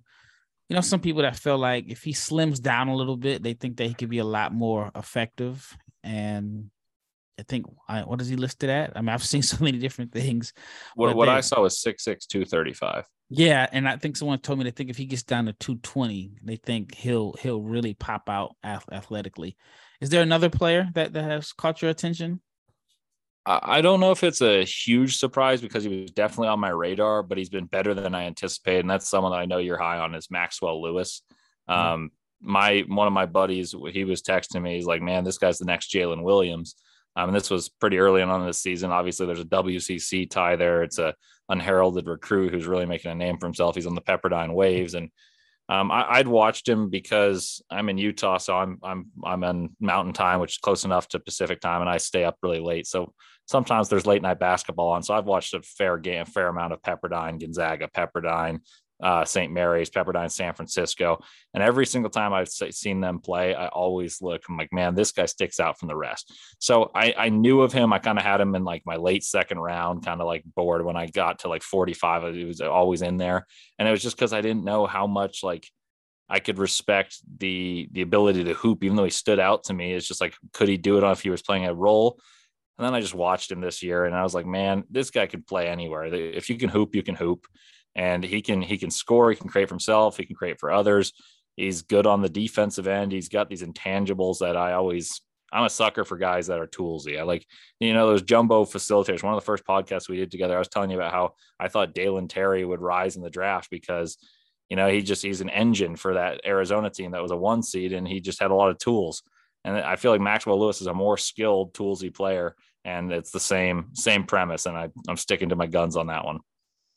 you 0.70 0.76
know 0.76 0.82
some 0.82 1.00
people 1.00 1.24
that 1.24 1.36
feel 1.36 1.58
like 1.58 1.86
if 1.88 2.04
he 2.04 2.14
slims 2.14 2.62
down 2.62 2.90
a 2.90 2.96
little 2.96 3.18
bit, 3.18 3.42
they 3.42 3.54
think 3.54 3.78
that 3.78 3.88
he 3.88 3.94
could 3.94 4.10
be 4.10 4.20
a 4.20 4.24
lot 4.24 4.54
more 4.54 4.92
effective 4.96 5.76
and 6.04 6.70
I 7.40 7.44
think 7.44 7.66
I, 7.88 8.02
what 8.02 8.22
is 8.22 8.28
he 8.28 8.36
listed 8.36 8.70
at? 8.70 8.94
I 8.96 9.02
mean, 9.02 9.10
I've 9.10 9.24
seen 9.24 9.42
so 9.44 9.64
many 9.64 9.78
different 9.78 10.12
things. 10.12 10.54
What 10.96 11.16
what 11.16 11.30
I 11.30 11.42
saw 11.42 11.62
was 11.62 11.80
six 11.80 12.04
six 12.04 12.26
two 12.26 12.46
thirty 12.46 12.74
five. 12.74 13.06
Yeah, 13.30 13.68
and 13.72 13.90
I 13.90 13.98
think 13.98 14.16
someone 14.16 14.40
told 14.40 14.58
me 14.58 14.64
they 14.64 14.72
think 14.72 14.90
if 14.90 14.98
he 14.98 15.06
gets 15.06 15.24
down 15.24 15.46
to 15.46 15.54
two 15.54 15.76
twenty, 15.78 16.32
they 16.44 16.56
think 16.56 16.96
he'll 16.96 17.34
he'll 17.40 17.62
really 17.62 17.94
pop 17.94 18.30
out 18.30 18.56
athletically. 18.64 19.58
Is 20.00 20.10
there 20.10 20.22
another 20.22 20.50
player 20.50 20.88
that 20.94 21.14
that 21.14 21.24
has 21.24 21.54
caught 21.54 21.82
your 21.82 21.92
attention? 21.92 22.42
I 23.50 23.80
don't 23.80 24.02
know 24.02 24.12
if 24.12 24.26
it's 24.26 24.42
a 24.42 24.66
huge 24.66 25.20
surprise 25.20 25.62
because 25.62 25.86
he 25.86 26.02
was 26.02 26.12
definitely 26.12 26.50
on 26.50 26.60
my 26.60 26.68
radar, 26.68 27.24
but 27.24 27.38
he's 27.38 27.48
been 27.48 27.66
better 27.66 27.94
than 27.94 28.14
I 28.14 28.26
anticipated, 28.26 28.82
and 28.82 28.90
that's 28.90 29.08
someone 29.08 29.32
that 29.32 29.40
I 29.40 29.46
know 29.46 29.58
you're 29.58 29.78
high 29.78 30.00
on 30.00 30.16
is 30.16 30.30
Maxwell 30.30 30.82
Lewis. 30.82 31.22
Um, 31.70 32.12
my 32.42 32.84
one 32.88 33.08
of 33.08 33.14
my 33.14 33.26
buddies, 33.26 33.74
he 33.92 34.04
was 34.04 34.22
texting 34.22 34.62
me. 34.62 34.76
He's 34.76 34.86
like, 34.86 35.02
"Man, 35.02 35.24
this 35.24 35.38
guy's 35.38 35.60
the 35.60 35.66
next 35.66 35.94
Jalen 35.94 36.24
Williams." 36.24 36.76
Um, 37.18 37.30
and 37.30 37.36
this 37.36 37.50
was 37.50 37.68
pretty 37.68 37.98
early 37.98 38.22
on 38.22 38.42
in 38.42 38.46
the 38.46 38.54
season. 38.54 38.92
Obviously, 38.92 39.26
there's 39.26 39.40
a 39.40 39.46
WCC 39.46 40.30
tie 40.30 40.56
there. 40.56 40.84
It's 40.84 41.00
a 41.00 41.16
unheralded 41.50 42.06
recruit 42.06 42.54
who's 42.54 42.68
really 42.68 42.86
making 42.86 43.10
a 43.10 43.16
name 43.16 43.40
for 43.40 43.48
himself. 43.48 43.74
He's 43.74 43.88
on 43.88 43.96
the 43.96 44.02
Pepperdine 44.02 44.54
Waves, 44.54 44.94
and 44.94 45.10
um, 45.68 45.92
I, 45.92 46.20
would 46.20 46.28
watched 46.28 46.70
him 46.70 46.92
because 46.92 47.62
I'm 47.72 47.90
in 47.90 47.98
Utah, 47.98 48.38
so 48.38 48.56
I'm 48.56 48.78
I'm 48.84 49.08
I'm 49.26 49.44
on 49.44 49.76
Mountain 49.80 50.14
Time, 50.14 50.40
which 50.40 50.54
is 50.54 50.58
close 50.60 50.86
enough 50.86 51.08
to 51.10 51.20
Pacific 51.20 51.60
Time, 51.60 51.82
and 51.82 51.90
I 51.90 51.98
stay 51.98 52.24
up 52.24 52.38
really 52.44 52.60
late. 52.60 52.86
So 52.86 53.14
sometimes 53.48 53.90
there's 53.90 54.06
late 54.06 54.22
night 54.22 54.40
basketball 54.40 54.90
on. 54.90 55.02
So 55.02 55.16
I've 55.16 55.26
watched 55.26 55.56
a 55.56 55.62
fair 55.64 55.98
game, 55.98 56.22
a 56.22 56.26
fair 56.26 56.50
amount 56.50 56.74
of 56.74 56.84
Pepperdine, 56.84 57.40
Gonzaga, 57.40 57.90
Pepperdine, 57.90 58.60
uh, 59.02 59.24
St. 59.26 59.52
Mary's, 59.52 59.90
Pepperdine, 59.90 60.32
San 60.32 60.54
Francisco. 60.54 61.20
And 61.54 61.62
every 61.62 61.86
single 61.86 62.10
time 62.10 62.34
I've 62.34 62.50
seen 62.50 63.00
them 63.00 63.20
play, 63.20 63.54
I 63.54 63.68
always 63.68 64.22
look, 64.22 64.42
I'm 64.50 64.58
like, 64.58 64.74
man, 64.74 64.96
this 64.96 65.12
guy 65.12 65.26
sticks 65.26 65.60
out 65.60 65.80
from 65.80 65.88
the 65.88 65.96
rest. 65.96 66.34
So 66.60 66.90
I, 66.96 67.14
I 67.18 67.30
knew 67.30 67.62
of 67.62 67.74
him. 67.74 67.94
I 67.94 68.00
kind 68.00 68.18
of 68.18 68.24
had 68.24 68.42
him 68.42 68.56
in 68.56 68.64
like 68.64 68.84
my 68.86 68.96
late 68.96 69.24
second 69.24 69.60
round, 69.60 70.06
kind 70.06 70.22
of 70.22 70.28
like 70.28 70.44
board 70.56 70.84
when 70.84 70.98
I 70.98 71.08
got 71.08 71.40
to 71.40 71.50
like 71.50 71.64
45, 71.64 72.34
he 72.34 72.46
was 72.46 72.62
always 72.62 73.02
in 73.02 73.18
there. 73.18 73.46
And 73.78 73.88
it 73.88 73.92
was 73.92 74.02
just 74.02 74.16
because 74.16 74.34
I 74.34 74.42
didn't 74.42 74.66
know 74.66 74.88
how 74.88 75.06
much 75.06 75.44
like 75.44 75.68
I 76.30 76.40
could 76.40 76.58
respect 76.58 77.18
the 77.38 77.88
the 77.92 78.02
ability 78.02 78.44
to 78.46 78.54
hoop, 78.54 78.84
even 78.84 78.98
though 78.98 79.06
he 79.06 79.10
stood 79.10 79.40
out 79.40 79.66
to 79.66 79.74
me. 79.74 79.94
It's 79.94 80.08
just 80.08 80.20
like, 80.20 80.36
could 80.54 80.68
he 80.68 80.78
do 80.78 80.98
it 80.98 81.10
if 81.10 81.22
he 81.22 81.30
was 81.30 81.42
playing 81.42 81.66
a 81.66 81.74
role? 81.74 82.20
And 82.78 82.86
then 82.86 82.94
I 82.94 83.00
just 83.00 83.16
watched 83.16 83.50
him 83.50 83.62
this 83.62 83.82
year, 83.82 84.06
and 84.06 84.14
I 84.14 84.24
was 84.24 84.36
like, 84.36 84.46
man, 84.46 84.84
this 84.90 85.10
guy 85.10 85.26
could 85.26 85.48
play 85.48 85.68
anywhere. 85.68 86.06
If 86.06 86.50
you 86.50 86.58
can 86.58 86.70
hoop, 86.70 86.96
you 86.96 87.02
can 87.02 87.16
hoop, 87.16 87.48
and 87.98 88.24
he 88.24 88.42
can 88.42 88.62
he 88.62 88.78
can 88.78 88.92
score. 88.92 89.30
He 89.30 89.36
can 89.36 89.50
create 89.50 89.68
for 89.68 89.76
himself. 89.76 90.16
He 90.16 90.26
can 90.26 90.36
create 90.36 90.60
for 90.60 90.72
others. 90.72 91.12
He's 91.58 91.82
good 91.82 92.06
on 92.06 92.22
the 92.22 92.30
defensive 92.30 92.88
end. 92.88 93.12
He's 93.12 93.30
got 93.30 93.50
these 93.50 93.64
intangibles 93.64 94.40
that 94.40 94.56
I 94.56 94.74
always. 94.74 95.22
I'm 95.52 95.64
a 95.64 95.70
sucker 95.70 96.04
for 96.04 96.18
guys 96.18 96.48
that 96.48 96.60
are 96.60 96.68
toolsy. 96.68 97.18
I 97.18 97.24
like, 97.24 97.46
you 97.80 97.94
know, 97.94 98.08
those 98.08 98.22
jumbo 98.22 98.66
facilitators. 98.66 99.24
One 99.24 99.34
of 99.34 99.40
the 99.40 99.46
first 99.46 99.64
podcasts 99.66 100.10
we 100.10 100.18
did 100.18 100.30
together, 100.30 100.56
I 100.56 100.60
was 100.60 100.68
telling 100.68 100.90
you 100.90 100.98
about 100.98 101.14
how 101.14 101.36
I 101.58 101.70
thought 101.70 101.96
Dalen 101.96 102.28
Terry 102.28 102.66
would 102.66 102.82
rise 102.82 103.16
in 103.16 103.22
the 103.22 103.30
draft 103.30 103.70
because 103.70 104.18
you 104.70 104.76
know, 104.76 104.90
he 104.90 105.02
just 105.02 105.24
he's 105.24 105.42
an 105.42 105.50
engine 105.50 105.96
for 105.96 106.16
that 106.16 106.42
Arizona 106.46 106.90
team 106.90 107.12
that 107.12 107.22
was 107.22 107.32
a 107.32 107.38
one 107.38 107.64
seed, 107.64 107.94
and 107.94 108.08
he 108.08 108.20
just 108.20 108.42
had 108.42 108.52
a 108.52 108.56
lot 108.56 108.70
of 108.70 108.78
tools. 108.78 109.24
And 109.64 109.78
I 109.78 109.96
feel 109.96 110.12
like 110.12 110.22
Maxwell 110.22 110.60
Lewis 110.60 110.82
is 110.82 110.88
a 110.88 110.94
more 110.94 111.18
skilled, 111.18 111.74
toolsy 111.74 112.14
player, 112.14 112.56
and 112.84 113.12
it's 113.12 113.32
the 113.32 113.40
same 113.40 113.90
same 113.94 114.26
premise. 114.26 114.66
And 114.66 114.78
I, 114.78 114.90
I'm 115.08 115.18
sticking 115.18 115.50
to 115.50 115.56
my 115.56 115.68
guns 115.68 115.96
on 115.96 116.08
that 116.08 116.26
one. 116.26 116.40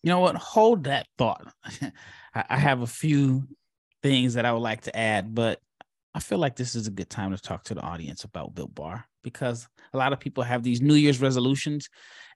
You 0.02 0.10
know 0.10 0.20
what? 0.20 0.36
Hold 0.36 0.84
that 0.84 1.06
thought. 1.18 1.52
I 2.34 2.56
have 2.56 2.82
a 2.82 2.86
few 2.86 3.46
things 4.02 4.34
that 4.34 4.44
I 4.44 4.52
would 4.52 4.60
like 4.62 4.82
to 4.82 4.96
add, 4.96 5.34
but 5.34 5.60
I 6.14 6.20
feel 6.20 6.38
like 6.38 6.56
this 6.56 6.74
is 6.74 6.86
a 6.86 6.90
good 6.90 7.10
time 7.10 7.30
to 7.32 7.40
talk 7.40 7.64
to 7.64 7.74
the 7.74 7.82
audience 7.82 8.24
about 8.24 8.54
Built 8.54 8.74
Bar 8.74 9.04
because 9.22 9.68
a 9.92 9.98
lot 9.98 10.12
of 10.12 10.20
people 10.20 10.42
have 10.42 10.62
these 10.62 10.80
New 10.80 10.94
Year's 10.94 11.20
resolutions 11.20 11.88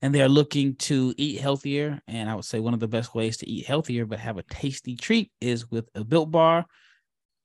and 0.02 0.14
they're 0.14 0.28
looking 0.28 0.76
to 0.76 1.14
eat 1.16 1.40
healthier. 1.40 2.00
And 2.06 2.28
I 2.28 2.35
would 2.35 2.44
say 2.44 2.61
one 2.61 2.75
of 2.75 2.80
the 2.80 2.88
best 2.88 3.14
ways 3.14 3.37
to 3.38 3.49
eat 3.49 3.66
healthier 3.66 4.06
but 4.06 4.21
have 4.21 4.38
a 4.38 4.42
tasty 4.44 4.97
treat 4.97 5.33
is 5.40 5.71
with 5.71 5.88
a 5.94 6.04
Built 6.04 6.30
Bar. 6.30 6.66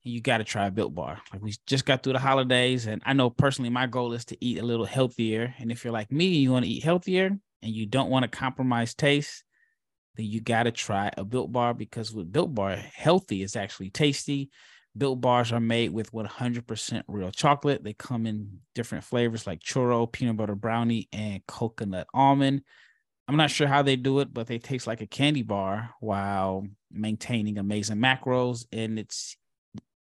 You 0.03 0.21
got 0.21 0.37
to 0.37 0.43
try 0.43 0.67
a 0.67 0.71
Built 0.71 0.93
Bar. 0.93 1.19
Like 1.33 1.41
we 1.41 1.53
just 1.65 1.85
got 1.85 2.03
through 2.03 2.13
the 2.13 2.19
holidays, 2.19 2.87
and 2.87 3.01
I 3.05 3.13
know 3.13 3.29
personally 3.29 3.69
my 3.69 3.85
goal 3.85 4.13
is 4.13 4.25
to 4.25 4.43
eat 4.43 4.59
a 4.59 4.65
little 4.65 4.85
healthier. 4.85 5.53
And 5.59 5.71
if 5.71 5.83
you're 5.83 5.93
like 5.93 6.11
me, 6.11 6.27
you 6.27 6.51
want 6.51 6.65
to 6.65 6.71
eat 6.71 6.83
healthier 6.83 7.37
and 7.61 7.71
you 7.73 7.85
don't 7.85 8.09
want 8.09 8.23
to 8.23 8.29
compromise 8.29 8.93
taste, 8.93 9.43
then 10.19 10.27
you 10.27 10.41
got 10.41 10.63
to 10.63 10.71
try 10.71 11.09
a 11.15 11.23
Built 11.23 11.49
Bar 11.49 11.73
because 11.73 12.13
with 12.13 12.29
Built 12.29 12.53
Bar, 12.53 12.75
healthy 12.75 13.41
is 13.41 13.55
actually 13.55 13.89
tasty. 13.89 14.49
Built 14.97 15.21
bars 15.21 15.53
are 15.53 15.61
made 15.61 15.91
with 15.91 16.11
100% 16.11 17.03
real 17.07 17.31
chocolate. 17.31 17.85
They 17.85 17.93
come 17.93 18.25
in 18.25 18.59
different 18.75 19.05
flavors 19.05 19.47
like 19.47 19.61
churro, 19.61 20.11
peanut 20.11 20.35
butter 20.35 20.55
brownie, 20.55 21.07
and 21.13 21.45
coconut 21.47 22.07
almond. 22.13 22.63
I'm 23.29 23.37
not 23.37 23.49
sure 23.49 23.67
how 23.67 23.81
they 23.81 23.95
do 23.95 24.19
it, 24.19 24.33
but 24.33 24.47
they 24.47 24.57
taste 24.57 24.87
like 24.87 24.99
a 24.99 25.07
candy 25.07 25.43
bar 25.43 25.91
while 26.01 26.67
maintaining 26.91 27.57
amazing 27.57 27.97
macros. 27.97 28.65
And 28.73 28.99
it's 28.99 29.37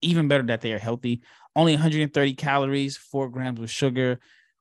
even 0.02 0.30
better 0.30 0.44
that 0.44 0.62
they 0.62 0.72
are 0.72 0.80
healthy. 0.80 1.24
Only 1.58 1.74
130 1.74 2.36
calories, 2.36 2.96
four 2.96 3.28
grams 3.28 3.60
of 3.60 3.70
sugar, 3.70 4.20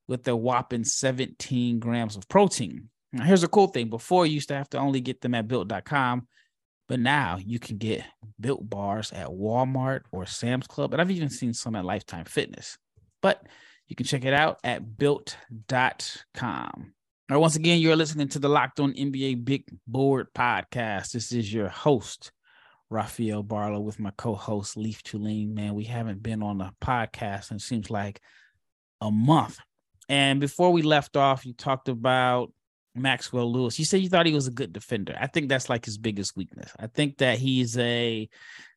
with 0.09 0.27
a 0.27 0.35
whopping 0.35 0.83
17 0.83 1.79
grams 1.79 2.17
of 2.17 2.29
protein. 2.29 2.89
Now, 3.15 3.25
here's 3.25 3.45
a 3.45 3.49
cool 3.49 3.69
thing 3.69 3.91
before 3.91 4.27
you 4.27 4.35
used 4.35 4.49
to 4.49 4.57
have 4.57 4.69
to 4.71 4.79
only 4.79 5.01
get 5.01 5.21
them 5.21 5.37
at 5.37 5.47
built.com. 5.47 6.27
But 6.89 6.99
now 6.99 7.39
you 7.41 7.61
can 7.61 7.79
get 7.79 8.03
built 8.41 8.69
bars 8.69 9.13
at 9.13 9.29
Walmart 9.29 10.01
or 10.11 10.27
Sam's 10.27 10.67
Club. 10.67 10.93
And 10.93 11.01
I've 11.01 11.13
even 11.13 11.31
seen 11.31 11.55
some 11.55 11.77
at 11.77 11.85
Lifetime 11.85 12.25
Fitness. 12.25 12.77
But 13.23 13.41
you 13.87 13.95
can 13.95 14.05
check 14.05 14.25
it 14.25 14.35
out 14.35 14.59
at 14.65 14.99
built.com. 14.99 16.93
Right, 17.31 17.37
once 17.37 17.55
again, 17.55 17.79
you're 17.79 17.95
listening 17.95 18.29
to 18.31 18.41
the 18.41 18.49
Locked 18.49 18.81
On 18.81 18.93
NBA 18.93 19.45
Big 19.45 19.65
Board 19.87 20.27
podcast. 20.35 21.13
This 21.13 21.31
is 21.31 21.55
your 21.55 21.69
host, 21.69 22.33
Rafael 22.91 23.45
Barlow, 23.45 23.81
with 23.81 24.01
my 24.01 24.11
co-host 24.19 24.77
Leaf 24.77 25.05
Tulane. 25.05 25.55
Man, 25.55 25.75
we 25.75 25.85
haven't 25.85 26.21
been 26.21 26.43
on 26.43 26.61
a 26.61 26.75
podcast 26.83 27.53
and 27.53 27.63
seems 27.63 27.91
like 27.91 28.21
a 29.01 29.11
month. 29.11 29.59
And 30.09 30.41
before 30.41 30.73
we 30.73 30.83
left 30.83 31.17
off, 31.17 31.47
you 31.47 31.55
talked 31.55 31.89
about 31.89 32.53
Maxwell 32.95 33.53
Lewis. 33.53 33.79
You 33.79 33.85
said 33.85 34.01
you 34.01 34.09
thought 34.09 34.27
he 34.27 34.35
was 34.35 34.47
a 34.47 34.53
good 34.53 34.73
defender. 34.73 35.17
I 35.21 35.27
think 35.27 35.49
that's 35.49 35.69
like 35.69 35.85
his 35.85 35.99
biggest 35.99 36.37
weakness. 36.37 36.73
I 36.79 36.87
think 36.87 37.19
that 37.19 37.39
he's 37.39 37.77
a 37.79 38.29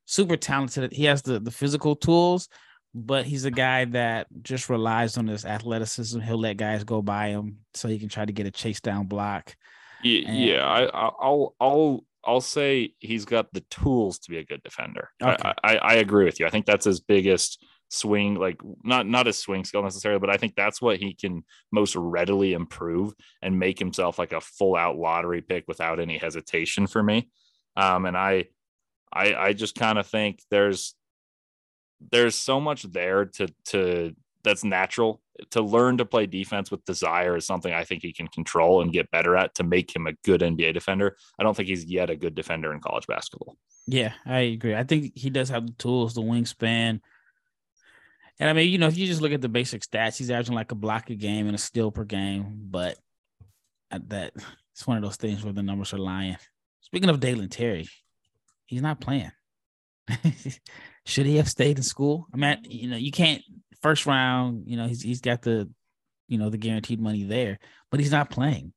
super 0.06 0.38
talented. 0.38 0.92
He 0.92 1.06
has 1.06 1.22
the 1.22 1.40
the 1.40 1.52
physical 1.52 1.96
tools, 1.96 2.50
but 2.94 3.26
he's 3.26 3.46
a 3.46 3.52
guy 3.52 3.86
that 3.86 4.28
just 4.42 4.70
relies 4.70 5.18
on 5.18 5.28
his 5.28 5.46
athleticism. 5.46 6.20
He'll 6.20 6.40
let 6.40 6.58
guys 6.58 6.84
go 6.84 7.02
by 7.02 7.30
him 7.30 7.60
so 7.74 7.88
he 7.88 8.00
can 8.00 8.10
try 8.10 8.26
to 8.26 8.34
get 8.34 8.48
a 8.48 8.52
chase 8.52 8.82
down 8.82 9.06
block. 9.06 9.56
Yeah, 10.04 10.28
and, 10.30 10.40
yeah. 10.40 10.66
I, 10.66 10.86
I'll 10.86 11.56
I'll 11.60 12.06
I'll 12.24 12.42
say 12.42 12.94
he's 13.00 13.26
got 13.26 13.54
the 13.54 13.62
tools 13.70 14.20
to 14.20 14.32
be 14.32 14.38
a 14.38 14.46
good 14.46 14.64
defender. 14.64 15.10
Okay. 15.22 15.54
I, 15.64 15.76
I, 15.76 15.78
I 15.78 15.94
agree 15.96 16.26
with 16.26 16.40
you. 16.40 16.46
I 16.46 16.50
think 16.50 16.66
that's 16.66 16.86
his 16.86 17.00
biggest 17.00 17.64
swing 17.90 18.36
like 18.36 18.60
not 18.84 19.08
not 19.08 19.28
a 19.28 19.34
swing 19.34 19.64
skill 19.64 19.82
necessarily 19.82 20.20
but 20.20 20.30
i 20.30 20.36
think 20.36 20.56
that's 20.56 20.82
what 20.82 20.98
he 20.98 21.14
can 21.14 21.44
most 21.72 21.96
readily 21.96 22.54
improve 22.54 23.14
and 23.42 23.58
make 23.58 23.80
himself 23.80 24.20
like 24.20 24.34
a 24.34 24.42
full 24.42 24.76
out 24.76 24.98
lottery 24.98 25.42
pick 25.42 25.64
without 25.68 26.00
any 26.00 26.18
hesitation 26.18 26.88
for 26.88 27.02
me. 27.02 27.30
Um 27.76 28.06
and 28.06 28.18
i 28.18 28.46
i 29.14 29.34
i 29.36 29.54
just 29.54 29.76
kind 29.76 29.98
of 29.98 30.06
think 30.06 30.42
there's 30.52 30.96
there's 32.12 32.36
so 32.36 32.60
much 32.60 32.84
there 32.84 33.26
to 33.26 33.48
to 33.66 34.16
that's 34.44 34.64
natural. 34.64 35.22
To 35.52 35.62
learn 35.62 35.98
to 35.98 36.06
play 36.06 36.26
defense 36.26 36.72
with 36.72 36.84
desire 36.86 37.38
is 37.38 37.46
something 37.46 37.72
i 37.72 37.84
think 37.84 38.02
he 38.02 38.12
can 38.12 38.28
control 38.28 38.82
and 38.82 38.92
get 38.92 39.12
better 39.12 39.36
at 39.38 39.54
to 39.56 39.64
make 39.64 39.96
him 39.96 40.08
a 40.08 40.14
good 40.24 40.42
nba 40.42 40.74
defender. 40.74 41.16
I 41.40 41.44
don't 41.44 41.56
think 41.56 41.70
he's 41.70 41.86
yet 41.86 42.10
a 42.10 42.16
good 42.16 42.36
defender 42.36 42.74
in 42.74 42.80
college 42.80 43.08
basketball. 43.08 43.56
Yeah 43.86 44.14
i 44.26 44.40
agree. 44.40 44.76
I 44.76 44.84
think 44.84 45.14
he 45.16 45.30
does 45.30 45.50
have 45.50 45.68
the 45.68 45.74
tools 45.74 46.16
the 46.16 46.22
wingspan 46.22 47.02
and 48.40 48.50
I 48.50 48.54
mean, 48.54 48.70
you 48.70 48.78
know, 48.78 48.88
if 48.88 48.98
you 48.98 49.08
just 49.08 49.22
look 49.22 49.32
at 49.32 49.42
the 49.42 49.50
basic 49.50 49.82
stats, 49.82 50.18
he's 50.18 50.30
averaging 50.30 50.56
like 50.56 50.72
a 50.72 50.76
block 50.76 51.10
a 51.10 51.16
game 51.16 51.48
and 51.48 51.56
a 51.56 51.60
steal 51.60 51.92
per 51.92 52.04
game. 52.04 52.68
But 52.70 52.98
at 53.92 54.10
that 54.10 54.34
it's 54.74 54.86
one 54.86 54.98
of 54.98 55.04
those 55.04 55.16
things 55.16 55.44
where 55.44 55.54
the 55.54 55.64
numbers 55.64 55.94
are 55.94 55.98
lying. 55.98 56.38
Speaking 56.82 57.10
of 57.10 57.20
Dalen 57.20 57.50
Terry, 57.50 57.88
he's 58.68 58.82
not 58.82 59.02
playing. 59.02 59.32
Should 61.06 61.26
he 61.26 61.38
have 61.38 61.50
stayed 61.50 61.78
in 61.78 61.84
school? 61.84 62.28
I 62.34 62.38
mean, 62.38 62.60
you 62.64 62.90
know, 62.90 62.96
you 62.96 63.12
can't 63.12 63.42
first 63.82 64.06
round. 64.06 64.64
You 64.68 64.78
know, 64.78 64.88
he's 64.88 65.02
he's 65.02 65.22
got 65.22 65.42
the, 65.42 65.70
you 66.28 66.38
know, 66.38 66.50
the 66.50 66.58
guaranteed 66.58 67.02
money 67.02 67.24
there, 67.24 67.58
but 67.90 68.00
he's 68.00 68.12
not 68.12 68.30
playing. 68.30 68.72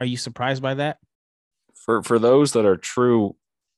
Are 0.00 0.06
you 0.06 0.16
surprised 0.16 0.62
by 0.62 0.74
that? 0.74 0.98
For 1.74 2.02
for 2.02 2.18
those 2.18 2.52
that 2.52 2.64
are 2.64 2.76
true 2.76 3.36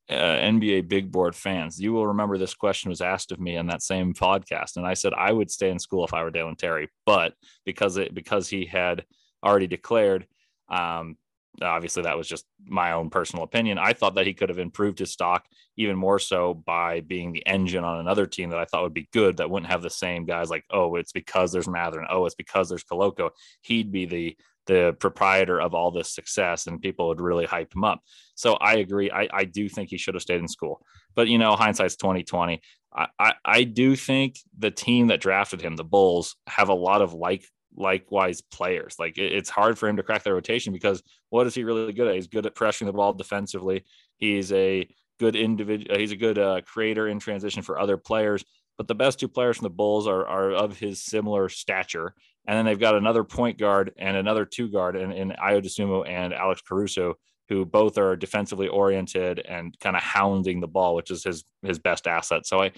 uh, 0.09 0.15
NBA 0.15 0.89
big 0.89 1.11
board 1.11 1.35
fans, 1.35 1.81
you 1.81 1.93
will 1.93 2.07
remember 2.07 2.39
this 2.39 2.55
question 2.55 2.91
was 2.91 3.01
asked 3.01 3.33
of 3.33 3.41
me 3.41 3.57
on 3.57 3.67
that 3.67 3.83
same 3.83 4.15
podcast, 4.15 4.77
and 4.77 4.87
I 4.87 4.95
said 4.95 5.13
I 5.15 5.33
would 5.33 5.51
stay 5.51 5.71
in 5.71 5.79
school 5.79 6.05
if 6.05 6.15
I 6.15 6.23
were 6.23 6.31
Dalen 6.31 6.57
Terry, 6.57 6.89
but 7.05 7.35
because 7.65 7.97
it 7.97 8.15
because 8.15 8.49
he 8.49 8.67
had 8.67 9.05
already 9.45 9.67
declared, 9.67 10.27
um, 10.69 11.17
obviously 11.63 12.03
that 12.03 12.17
was 12.17 12.29
just 12.29 12.45
my 12.65 12.93
own 12.93 13.11
personal 13.11 13.45
opinion. 13.45 13.79
I 13.79 13.93
thought 13.93 14.15
that 14.17 14.27
he 14.27 14.35
could 14.35 14.49
have 14.49 14.59
improved 14.59 14.99
his 14.99 15.13
stock 15.13 15.47
even 15.77 15.97
more 15.97 16.19
so 16.19 16.55
by 16.55 17.01
being 17.01 17.33
the 17.33 17.47
engine 17.47 17.85
on 17.85 17.99
another 17.99 18.27
team 18.27 18.51
that 18.51 18.59
I 18.59 18.65
thought 18.65 18.83
would 18.83 18.95
be 18.95 19.09
good 19.13 19.39
that 19.39 19.51
wouldn't 19.51 19.71
have 19.71 19.83
the 19.83 19.91
same 19.91 20.25
guys 20.25 20.51
like 20.51 20.65
oh 20.71 20.97
it's 20.97 21.13
because 21.13 21.53
there's 21.53 21.69
Mather 21.69 21.99
and 21.99 22.09
oh 22.11 22.27
it's 22.27 22.35
because 22.35 22.69
there's 22.69 22.85
Koloko. 22.85 23.31
He'd 23.63 23.91
be 23.91 24.07
the 24.07 24.37
the 24.67 24.97
proprietor 24.99 25.61
of 25.61 25.75
all 25.75 25.91
this 25.91 26.15
success 26.15 26.67
and 26.67 26.81
people 26.81 27.09
would 27.09 27.21
really 27.21 27.47
hype 27.47 27.75
him 27.75 27.85
up. 27.85 28.01
So 28.35 28.55
I 28.55 28.77
agree. 28.77 29.11
I, 29.11 29.29
I 29.33 29.45
do 29.45 29.69
think 29.69 29.91
he 29.91 29.99
should 29.99 30.15
have 30.15 30.23
stayed 30.23 30.41
in 30.41 30.49
school. 30.49 30.81
But 31.15 31.29
you 31.29 31.39
know, 31.39 31.57
hindsight's 31.57 31.97
2020. 31.97 32.61
I, 32.95 33.07
I, 33.19 33.33
I 33.45 33.65
do 33.65 33.97
think 33.97 34.39
the 34.59 34.71
team 34.71 35.09
that 35.09 35.21
drafted 35.21 35.63
him, 35.63 35.77
the 35.77 35.85
Bulls, 35.85 36.37
have 36.47 36.69
a 36.69 36.75
lot 36.75 37.03
of 37.03 37.15
like 37.15 37.45
likewise 37.77 38.41
players. 38.41 38.97
Like 38.99 39.19
it, 39.19 39.33
it's 39.33 39.51
hard 39.51 39.79
for 39.79 39.89
him 39.89 39.97
to 39.97 40.03
crack 40.03 40.23
their 40.23 40.35
rotation 40.35 40.73
because 40.73 41.03
what 41.31 41.47
is 41.47 41.55
he 41.55 41.65
really 41.65 41.93
good 41.93 42.09
at? 42.09 42.15
He's 42.15 42.27
good 42.27 42.47
at 42.47 42.55
pressuring 42.55 42.87
the 42.87 42.93
ball 42.93 43.13
defensively. 43.13 43.85
He's 44.17 44.53
a 44.53 44.89
good 45.19 45.37
individual. 45.37 45.99
He's 45.99 46.13
a 46.13 46.17
good 46.17 46.39
uh, 46.39 46.61
creator 46.63 47.09
in 47.09 47.19
transition 47.19 47.63
for 47.63 47.79
other 47.79 47.97
players. 47.97 48.45
But 48.79 48.89
the 48.89 48.95
best 48.95 49.19
two 49.19 49.29
players 49.29 49.57
from 49.57 49.65
the 49.65 49.71
Bulls 49.71 50.07
are, 50.07 50.27
are 50.27 50.51
of 50.51 50.79
his 50.79 51.03
similar 51.03 51.49
stature. 51.49 52.15
And 52.47 52.57
then 52.57 52.65
they've 52.65 52.79
got 52.79 52.95
another 52.95 53.25
point 53.25 53.59
guard 53.59 53.93
and 53.97 54.17
another 54.17 54.45
two 54.45 54.69
guard 54.69 54.97
in, 54.97 55.13
in 55.13 55.31
Ayo 55.31 55.65
Dosunmu 55.65 56.09
and 56.09 56.33
Alex 56.33 56.63
Caruso, 56.63 57.15
who 57.49 57.65
both 57.65 57.99
are 57.99 58.17
defensively 58.17 58.69
oriented 58.69 59.41
and 59.41 59.77
kind 59.81 59.97
of 59.97 60.03
hounding 60.03 60.61
the 60.61 60.69
ball, 60.69 60.95
which 60.95 61.11
is 61.11 61.25
his 61.25 61.45
his 61.63 61.79
best 61.79 62.07
asset. 62.07 62.47
So 62.47 62.63
I 62.63 62.73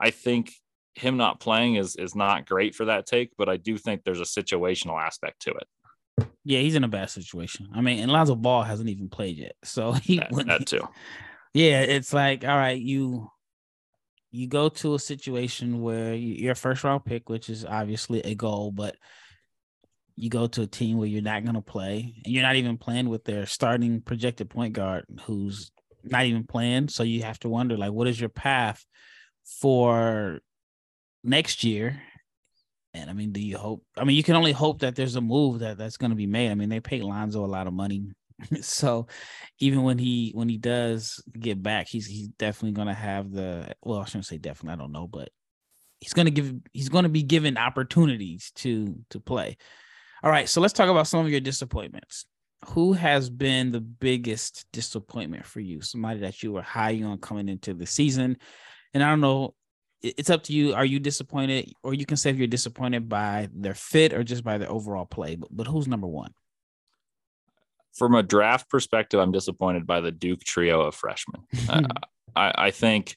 I 0.00 0.10
think 0.10 0.52
him 0.94 1.16
not 1.16 1.40
playing 1.40 1.76
is 1.76 1.96
is 1.96 2.14
not 2.14 2.46
great 2.46 2.74
for 2.74 2.86
that 2.86 3.06
take, 3.06 3.30
but 3.38 3.48
I 3.48 3.56
do 3.56 3.78
think 3.78 4.02
there's 4.04 4.20
a 4.20 4.24
situational 4.24 5.00
aspect 5.00 5.42
to 5.42 5.52
it. 5.52 6.26
Yeah, 6.44 6.60
he's 6.60 6.74
in 6.74 6.84
a 6.84 6.88
bad 6.88 7.10
situation. 7.10 7.68
I 7.74 7.80
mean, 7.80 8.00
and 8.00 8.10
Lonzo 8.10 8.34
Ball 8.34 8.62
hasn't 8.62 8.88
even 8.88 9.08
played 9.08 9.36
yet, 9.36 9.54
so 9.64 9.92
he 9.92 10.18
that, 10.18 10.46
that 10.46 10.66
too. 10.66 10.86
Yeah, 11.54 11.82
it's 11.82 12.12
like 12.12 12.44
all 12.44 12.56
right, 12.56 12.80
you 12.80 13.30
you 14.32 14.48
go 14.48 14.68
to 14.68 14.94
a 14.94 14.98
situation 14.98 15.80
where 15.80 16.14
you're 16.14 16.52
a 16.52 16.56
first 16.56 16.82
round 16.82 17.04
pick, 17.04 17.28
which 17.28 17.48
is 17.48 17.64
obviously 17.64 18.20
a 18.20 18.34
goal, 18.34 18.72
but 18.72 18.96
you 20.16 20.28
go 20.28 20.46
to 20.46 20.62
a 20.62 20.66
team 20.66 20.98
where 20.98 21.06
you're 21.06 21.22
not 21.22 21.44
going 21.44 21.54
to 21.54 21.62
play 21.62 22.14
and 22.24 22.34
you're 22.34 22.42
not 22.42 22.56
even 22.56 22.78
playing 22.78 23.08
with 23.08 23.24
their 23.24 23.46
starting 23.46 24.00
projected 24.00 24.50
point 24.50 24.72
guard 24.72 25.04
who's 25.22 25.70
not 26.02 26.24
even 26.24 26.44
playing. 26.44 26.88
So 26.88 27.02
you 27.02 27.22
have 27.22 27.38
to 27.40 27.48
wonder, 27.48 27.76
like, 27.76 27.92
what 27.92 28.08
is 28.08 28.18
your 28.18 28.28
path 28.28 28.84
for 29.60 30.40
next 31.24 31.64
year. 31.64 32.00
And 32.94 33.08
I 33.08 33.12
mean, 33.14 33.32
do 33.32 33.40
you 33.40 33.56
hope? 33.56 33.84
I 33.96 34.04
mean, 34.04 34.16
you 34.16 34.22
can 34.22 34.36
only 34.36 34.52
hope 34.52 34.80
that 34.80 34.94
there's 34.94 35.16
a 35.16 35.20
move 35.20 35.60
that 35.60 35.78
that's 35.78 35.96
going 35.96 36.10
to 36.10 36.16
be 36.16 36.26
made. 36.26 36.50
I 36.50 36.54
mean, 36.54 36.68
they 36.68 36.80
paid 36.80 37.02
Lonzo 37.02 37.44
a 37.44 37.46
lot 37.46 37.66
of 37.66 37.72
money, 37.72 38.10
so 38.60 39.06
even 39.58 39.82
when 39.82 39.98
he 39.98 40.32
when 40.34 40.48
he 40.48 40.58
does 40.58 41.22
get 41.38 41.62
back, 41.62 41.88
he's 41.88 42.06
he's 42.06 42.28
definitely 42.28 42.72
to 42.88 42.94
have 42.94 43.30
the. 43.30 43.74
Well, 43.82 44.00
I 44.00 44.04
shouldn't 44.04 44.26
say 44.26 44.38
definitely. 44.38 44.74
I 44.74 44.82
don't 44.82 44.92
know, 44.92 45.06
but 45.06 45.30
he's 46.00 46.12
to 46.26 46.30
give 46.30 46.54
he's 46.72 46.88
to 47.04 47.10
be 47.10 47.22
given 47.22 47.56
opportunities 47.56 48.52
to 48.56 48.96
to 49.10 49.20
play. 49.20 49.56
All 50.22 50.30
right, 50.30 50.48
so 50.48 50.60
let's 50.60 50.72
talk 50.72 50.88
about 50.88 51.08
some 51.08 51.24
of 51.24 51.30
your 51.30 51.40
disappointments. 51.40 52.26
Who 52.66 52.92
has 52.92 53.28
been 53.28 53.72
the 53.72 53.80
biggest 53.80 54.66
disappointment 54.72 55.44
for 55.44 55.58
you? 55.58 55.80
Somebody 55.80 56.20
that 56.20 56.42
you 56.44 56.52
were 56.52 56.62
high 56.62 57.02
on 57.02 57.18
coming 57.18 57.48
into 57.48 57.74
the 57.74 57.86
season, 57.86 58.36
and 58.94 59.02
I 59.02 59.10
don't 59.10 59.20
know 59.20 59.54
it's 60.02 60.30
up 60.30 60.42
to 60.44 60.52
you. 60.52 60.74
Are 60.74 60.84
you 60.84 60.98
disappointed, 60.98 61.72
or 61.82 61.94
you 61.94 62.04
can 62.04 62.16
say 62.16 62.30
if 62.30 62.36
you're 62.36 62.46
disappointed 62.46 63.08
by 63.08 63.48
their 63.54 63.74
fit 63.74 64.12
or 64.12 64.24
just 64.24 64.44
by 64.44 64.58
their 64.58 64.70
overall 64.70 65.06
play? 65.06 65.36
But, 65.36 65.48
but 65.52 65.66
who's 65.66 65.86
number 65.88 66.06
one? 66.06 66.34
From 67.94 68.14
a 68.14 68.22
draft 68.22 68.70
perspective, 68.70 69.20
I'm 69.20 69.32
disappointed 69.32 69.86
by 69.86 70.00
the 70.00 70.10
Duke 70.10 70.40
trio 70.44 70.82
of 70.82 70.94
freshmen. 70.94 71.42
uh, 71.68 71.82
I, 72.34 72.52
I, 72.56 72.70
think 72.70 73.16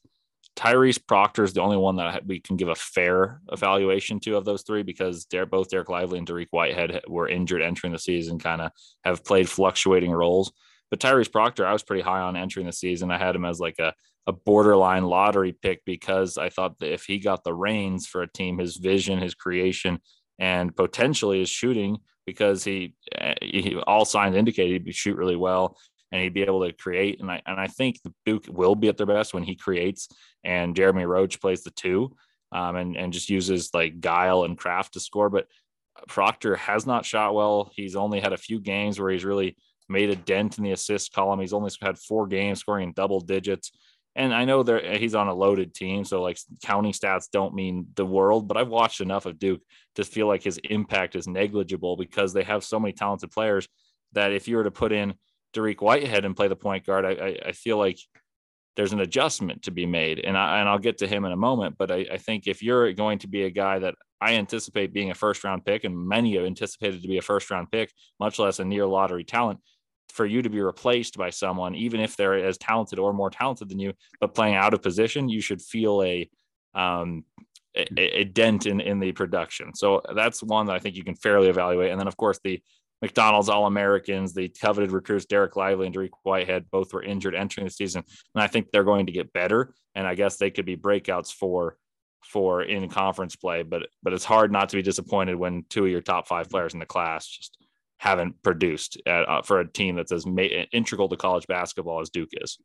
Tyrese 0.58 1.06
Proctor 1.06 1.44
is 1.44 1.54
the 1.54 1.62
only 1.62 1.78
one 1.78 1.96
that 1.96 2.26
we 2.26 2.40
can 2.40 2.58
give 2.58 2.68
a 2.68 2.76
fair 2.76 3.42
evaluation 3.52 4.20
to 4.22 4.36
of 4.36 4.46
those 4.46 4.64
three 4.64 4.84
because 4.84 5.26
they're 5.32 5.46
both 5.46 5.70
Dereck 5.70 5.90
Lively 5.90 6.18
and 6.18 6.28
Dariq 6.28 6.48
Whitehead 6.52 7.02
were 7.08 7.30
injured 7.30 7.62
entering 7.62 7.94
the 7.94 8.00
season, 8.00 8.38
kind 8.38 8.62
of 8.62 8.72
have 9.04 9.24
played 9.24 9.50
fluctuating 9.50 10.12
roles. 10.12 10.52
But 10.90 11.00
Tyrese 11.00 11.32
Proctor, 11.32 11.66
I 11.66 11.74
was 11.74 11.84
pretty 11.84 12.04
high 12.04 12.22
on 12.22 12.36
entering 12.36 12.66
the 12.66 12.74
season. 12.74 13.12
I 13.12 13.18
had 13.18 13.36
him 13.36 13.46
as 13.46 13.60
like 13.60 13.80
a 13.80 13.94
a 14.28 14.34
borderline 14.34 15.06
lottery 15.06 15.52
pick 15.52 15.84
because 15.86 16.38
I 16.38 16.50
thought 16.50 16.80
that 16.80 16.92
if 16.92 17.04
he 17.04 17.20
got 17.20 17.44
the 17.44 17.54
reins 17.54 18.08
for 18.08 18.22
a 18.22 18.32
team, 18.32 18.58
his 18.58 18.78
vision, 18.78 19.20
his 19.20 19.36
creation, 19.36 20.00
and 20.40 20.76
potentially 20.76 21.40
his 21.40 21.50
shooting, 21.50 21.98
because 22.26 22.64
he, 22.64 22.96
he 23.42 23.78
all 23.88 24.06
signs 24.06 24.36
indicate 24.36 24.84
he'd 24.84 24.96
shoot 24.96 25.18
really 25.18 25.36
well 25.36 25.78
and 26.12 26.22
he'd 26.22 26.34
be 26.34 26.44
able 26.44 26.66
to 26.66 26.74
create. 26.74 27.20
And 27.20 27.30
I 27.30 27.42
and 27.46 27.60
I 27.60 27.68
think 27.68 28.02
the 28.02 28.14
Duke 28.26 28.46
will 28.50 28.76
be 28.76 28.88
at 28.88 28.98
their 28.98 29.06
best 29.06 29.34
when 29.34 29.44
he 29.44 29.56
creates 29.56 30.08
and 30.46 30.76
Jeremy 30.76 31.06
Roach 31.06 31.42
plays 31.42 31.64
the 31.64 31.72
two, 31.72 32.16
um, 32.52 32.76
and 32.76 32.96
and 32.96 33.12
just 33.12 33.30
uses 33.30 33.74
like 33.74 34.00
guile 34.00 34.44
and 34.44 34.58
craft 34.58 34.94
to 34.94 35.00
score. 35.00 35.30
But 35.30 35.48
Proctor 36.08 36.56
has 36.56 36.86
not 36.86 37.06
shot 37.06 37.34
well. 37.34 37.72
He's 37.74 37.96
only 37.96 38.20
had 38.20 38.34
a 38.34 38.38
few 38.38 38.60
games 38.60 39.00
where 39.00 39.12
he's 39.12 39.26
really 39.26 39.58
made 39.90 40.10
a 40.10 40.16
dent 40.16 40.58
in 40.58 40.64
the 40.64 40.72
assist 40.72 41.14
column. 41.14 41.40
He's 41.40 41.54
only 41.54 41.72
had 41.82 41.98
four 41.98 42.28
games 42.28 42.60
scoring 42.60 42.90
in 42.90 42.94
double 42.94 43.20
digits. 43.20 43.72
And 44.16 44.34
I 44.34 44.46
know 44.46 44.64
there 44.64 44.98
he's 44.98 45.16
on 45.16 45.28
a 45.28 45.34
loaded 45.34 45.74
team, 45.74 46.06
so 46.06 46.22
like 46.22 46.38
counting 46.64 46.94
stats 46.94 47.30
don't 47.30 47.54
mean 47.54 47.88
the 47.96 48.06
world. 48.06 48.48
But 48.48 48.58
I've 48.58 48.70
watched 48.70 49.02
enough 49.02 49.26
of 49.26 49.38
Duke 49.38 49.62
to 49.96 50.06
feel 50.06 50.28
like 50.28 50.44
his 50.44 50.58
impact 50.70 51.16
is 51.16 51.28
negligible 51.28 51.98
because 51.98 52.34
they 52.34 52.44
have 52.44 52.64
so 52.64 52.80
many 52.80 52.94
talented 52.94 53.32
players 53.32 53.68
that 54.14 54.32
if 54.32 54.48
you 54.48 54.56
were 54.56 54.64
to 54.64 54.72
put 54.72 54.94
in 54.94 55.16
Dariq 55.54 55.82
Whitehead 55.82 56.24
and 56.24 56.36
play 56.36 56.48
the 56.48 56.56
point 56.56 56.86
guard, 56.86 57.06
I, 57.06 57.12
I, 57.12 57.40
I 57.48 57.52
feel 57.52 57.78
like 57.78 58.00
there's 58.76 58.94
an 58.94 59.00
adjustment 59.00 59.64
to 59.64 59.72
be 59.72 59.86
made, 59.86 60.20
and 60.20 60.38
I 60.38 60.60
and 60.60 60.70
I'll 60.70 60.80
get 60.80 60.98
to 61.00 61.08
him 61.08 61.26
in 61.26 61.32
a 61.32 61.38
moment. 61.38 61.76
But 61.78 61.92
I, 61.92 62.06
I 62.14 62.18
think 62.18 62.48
if 62.48 62.64
you're 62.64 62.92
going 62.94 63.20
to 63.20 63.28
be 63.28 63.44
a 63.44 63.50
guy 63.50 63.80
that 63.80 63.96
I 64.22 64.36
anticipate 64.36 64.94
being 64.94 65.12
a 65.12 65.16
first 65.16 65.44
round 65.44 65.66
pick, 65.66 65.84
and 65.84 66.08
many 66.08 66.36
have 66.36 66.46
anticipated 66.46 67.02
to 67.02 67.08
be 67.08 67.18
a 67.18 67.22
first 67.22 67.50
round 67.52 67.72
pick, 67.72 67.92
much 68.20 68.40
less 68.40 68.60
a 68.60 68.66
near 68.66 68.86
lottery 68.86 69.24
talent, 69.24 69.60
for 70.10 70.26
you 70.26 70.42
to 70.42 70.50
be 70.50 70.62
replaced 70.62 71.18
by 71.18 71.30
someone, 71.30 71.76
even 71.76 72.00
if 72.00 72.16
they're 72.16 72.36
as 72.36 72.58
talented 72.58 73.00
or 73.00 73.14
more 73.14 73.30
talented 73.30 73.70
than 73.70 73.80
you, 73.80 73.94
but 74.20 74.34
playing 74.34 74.56
out 74.56 74.74
of 74.74 74.82
position, 74.82 75.30
you 75.30 75.42
should 75.42 75.62
feel 75.62 76.02
a 76.04 76.30
um, 76.74 77.24
a, 77.76 78.20
a, 78.20 78.24
dent 78.24 78.66
in 78.66 78.80
in 78.80 79.00
the 79.00 79.12
production. 79.12 79.74
So 79.74 80.02
that's 80.14 80.44
one 80.44 80.66
that 80.68 80.76
I 80.76 80.80
think 80.80 80.96
you 80.96 81.04
can 81.04 81.16
fairly 81.16 81.50
evaluate. 81.50 81.92
And 81.92 82.00
then 82.00 82.08
of 82.08 82.18
course 82.18 82.40
the 82.44 82.62
McDonald's 83.02 83.50
All 83.50 83.66
Americans, 83.66 84.34
the 84.34 84.50
coveted 84.50 84.92
recruits 84.92 85.26
Dereck 85.26 85.56
Lively 85.56 85.88
and 85.88 85.96
Dariq 85.96 86.10
Whitehead, 86.24 86.66
both 86.72 86.94
were 86.94 87.04
injured 87.04 87.36
entering 87.36 87.66
the 87.66 87.72
season, 87.72 88.04
and 88.34 88.44
I 88.44 88.48
think 88.48 88.72
they're 88.72 88.84
going 88.84 89.06
to 89.06 89.12
get 89.12 89.34
better. 89.34 89.74
And 89.96 90.08
I 90.08 90.16
guess 90.16 90.38
they 90.38 90.52
could 90.52 90.66
be 90.66 90.78
breakouts 90.78 91.32
for 91.34 91.78
for 92.24 92.64
in 92.64 92.90
conference 92.90 93.36
play. 93.36 93.64
But 93.64 93.88
but 94.02 94.14
it's 94.14 94.26
hard 94.26 94.52
not 94.52 94.70
to 94.70 94.78
be 94.78 94.82
disappointed 94.82 95.36
when 95.36 95.66
two 95.70 95.86
of 95.86 95.92
your 95.92 96.02
top 96.02 96.28
five 96.28 96.50
players 96.50 96.74
in 96.74 96.80
the 96.80 96.86
class 96.86 97.28
just 97.28 97.58
haven't 97.98 98.42
produced 98.44 99.02
at, 99.06 99.28
uh, 99.28 99.42
for 99.42 99.60
a 99.60 99.72
team 99.72 99.96
that's 99.96 100.12
as 100.12 100.26
ma- 100.26 100.42
integral 100.42 101.10
to 101.10 101.18
college 101.18 101.48
basketball 101.48 102.02
as 102.02 102.10
Duke 102.10 102.30
is. 102.34 102.58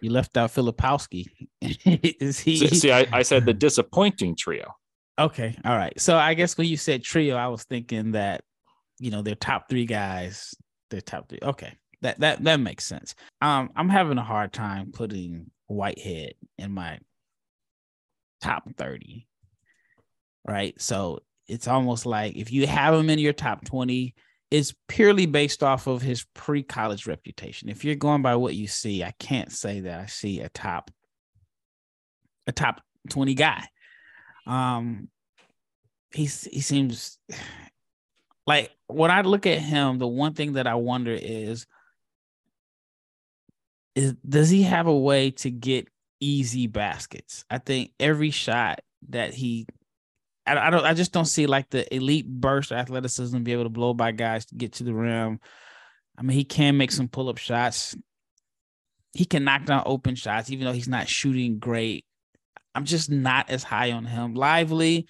You 0.00 0.10
left 0.10 0.36
out 0.36 0.50
Filipowski. 0.50 1.26
is 1.60 2.38
he? 2.40 2.66
See, 2.68 2.92
I, 2.92 3.06
I 3.12 3.22
said 3.22 3.46
the 3.46 3.54
disappointing 3.66 4.36
trio. 4.36 4.74
Okay, 5.18 5.56
all 5.64 5.76
right. 5.76 5.98
So 5.98 6.16
I 6.16 6.34
guess 6.34 6.58
when 6.58 6.66
you 6.66 6.76
said 6.76 7.02
trio, 7.02 7.36
I 7.36 7.48
was 7.48 7.64
thinking 7.64 8.12
that 8.12 8.42
you 8.98 9.10
know 9.10 9.22
their 9.22 9.34
top 9.34 9.68
three 9.68 9.86
guys, 9.86 10.54
their 10.90 11.00
top 11.00 11.28
three. 11.28 11.38
Okay, 11.42 11.72
that 12.02 12.20
that 12.20 12.44
that 12.44 12.60
makes 12.60 12.84
sense. 12.84 13.14
Um, 13.40 13.70
I'm 13.76 13.88
having 13.88 14.18
a 14.18 14.22
hard 14.22 14.52
time 14.52 14.92
putting 14.92 15.50
Whitehead 15.68 16.34
in 16.58 16.72
my 16.72 16.98
top 18.42 18.64
thirty. 18.76 19.26
Right, 20.46 20.80
so 20.80 21.20
it's 21.48 21.66
almost 21.66 22.06
like 22.06 22.36
if 22.36 22.52
you 22.52 22.66
have 22.66 22.94
him 22.94 23.08
in 23.08 23.18
your 23.18 23.32
top 23.32 23.64
twenty, 23.64 24.14
is 24.50 24.74
purely 24.88 25.26
based 25.26 25.62
off 25.62 25.86
of 25.86 26.02
his 26.02 26.24
pre-college 26.34 27.06
reputation. 27.06 27.68
If 27.68 27.84
you're 27.84 27.96
going 27.96 28.22
by 28.22 28.36
what 28.36 28.54
you 28.54 28.68
see, 28.68 29.02
I 29.02 29.12
can't 29.18 29.50
say 29.50 29.80
that 29.80 30.00
I 30.00 30.06
see 30.06 30.40
a 30.40 30.48
top 30.48 30.90
a 32.46 32.52
top 32.52 32.80
20 33.10 33.34
guy. 33.34 33.64
Um 34.46 35.08
he's 36.12 36.44
he 36.44 36.60
seems 36.60 37.18
like 38.46 38.70
when 38.86 39.10
I 39.10 39.22
look 39.22 39.46
at 39.46 39.58
him, 39.58 39.98
the 39.98 40.06
one 40.06 40.34
thing 40.34 40.52
that 40.52 40.66
I 40.66 40.76
wonder 40.76 41.12
is 41.12 41.66
is 43.96 44.14
does 44.28 44.50
he 44.50 44.62
have 44.62 44.86
a 44.86 44.96
way 44.96 45.32
to 45.32 45.50
get 45.50 45.88
easy 46.20 46.66
baskets? 46.68 47.44
I 47.50 47.58
think 47.58 47.92
every 47.98 48.30
shot 48.30 48.80
that 49.08 49.34
he 49.34 49.66
I, 50.46 50.66
I 50.66 50.70
don't 50.70 50.84
I 50.84 50.94
just 50.94 51.12
don't 51.12 51.24
see 51.24 51.46
like 51.46 51.70
the 51.70 51.92
elite 51.94 52.26
burst 52.26 52.72
athleticism 52.72 53.42
be 53.42 53.52
able 53.52 53.64
to 53.64 53.70
blow 53.70 53.94
by 53.94 54.12
guys 54.12 54.46
to 54.46 54.54
get 54.54 54.74
to 54.74 54.84
the 54.84 54.94
rim. 54.94 55.40
I 56.18 56.22
mean, 56.22 56.36
he 56.36 56.44
can 56.44 56.76
make 56.76 56.92
some 56.92 57.08
pull 57.08 57.28
up 57.28 57.38
shots. 57.38 57.96
He 59.12 59.24
can 59.24 59.44
knock 59.44 59.64
down 59.64 59.82
open 59.86 60.14
shots, 60.14 60.50
even 60.50 60.66
though 60.66 60.72
he's 60.72 60.88
not 60.88 61.08
shooting 61.08 61.58
great. 61.58 62.04
I'm 62.74 62.84
just 62.84 63.10
not 63.10 63.50
as 63.50 63.62
high 63.62 63.92
on 63.92 64.04
him. 64.04 64.34
Lively, 64.34 65.08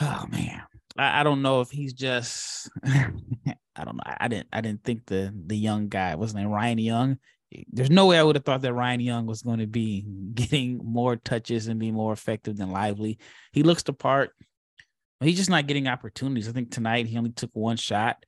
oh 0.00 0.26
man, 0.30 0.62
I, 0.96 1.20
I 1.20 1.22
don't 1.22 1.42
know 1.42 1.60
if 1.60 1.70
he's 1.70 1.92
just. 1.92 2.70
I 2.84 3.84
don't 3.84 3.96
know. 3.96 4.04
I 4.06 4.28
didn't. 4.28 4.48
I 4.52 4.60
didn't 4.60 4.84
think 4.84 5.06
the 5.06 5.34
the 5.46 5.56
young 5.56 5.88
guy 5.88 6.14
was 6.14 6.34
named 6.34 6.50
Ryan 6.50 6.78
Young 6.78 7.18
there's 7.68 7.90
no 7.90 8.06
way 8.06 8.18
I 8.18 8.22
would 8.22 8.36
have 8.36 8.44
thought 8.44 8.62
that 8.62 8.74
Ryan 8.74 9.00
Young 9.00 9.26
was 9.26 9.42
going 9.42 9.60
to 9.60 9.66
be 9.66 10.04
getting 10.34 10.80
more 10.82 11.16
touches 11.16 11.68
and 11.68 11.80
be 11.80 11.90
more 11.90 12.12
effective 12.12 12.56
than 12.56 12.70
Lively. 12.70 13.18
He 13.52 13.62
looks 13.62 13.82
the 13.82 13.92
part. 13.92 14.30
He's 15.20 15.36
just 15.36 15.50
not 15.50 15.66
getting 15.66 15.88
opportunities. 15.88 16.48
I 16.48 16.52
think 16.52 16.70
tonight 16.70 17.06
he 17.06 17.16
only 17.16 17.30
took 17.30 17.50
one 17.54 17.78
shot. 17.78 18.24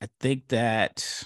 I 0.00 0.08
think 0.18 0.48
that 0.48 1.24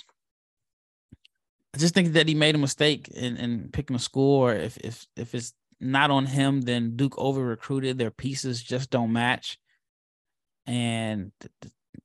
I 1.74 1.78
just 1.78 1.94
think 1.94 2.12
that 2.12 2.28
he 2.28 2.34
made 2.34 2.54
a 2.54 2.58
mistake 2.58 3.08
in, 3.08 3.36
in 3.36 3.68
picking 3.72 3.96
a 3.96 3.98
school, 3.98 4.48
if 4.48 4.76
if 4.78 5.06
if 5.16 5.34
it's 5.34 5.54
not 5.80 6.10
on 6.10 6.26
him, 6.26 6.62
then 6.62 6.96
Duke 6.96 7.18
over 7.18 7.42
recruited. 7.42 7.98
Their 7.98 8.10
pieces 8.10 8.62
just 8.62 8.90
don't 8.90 9.12
match. 9.12 9.58
And 10.66 11.32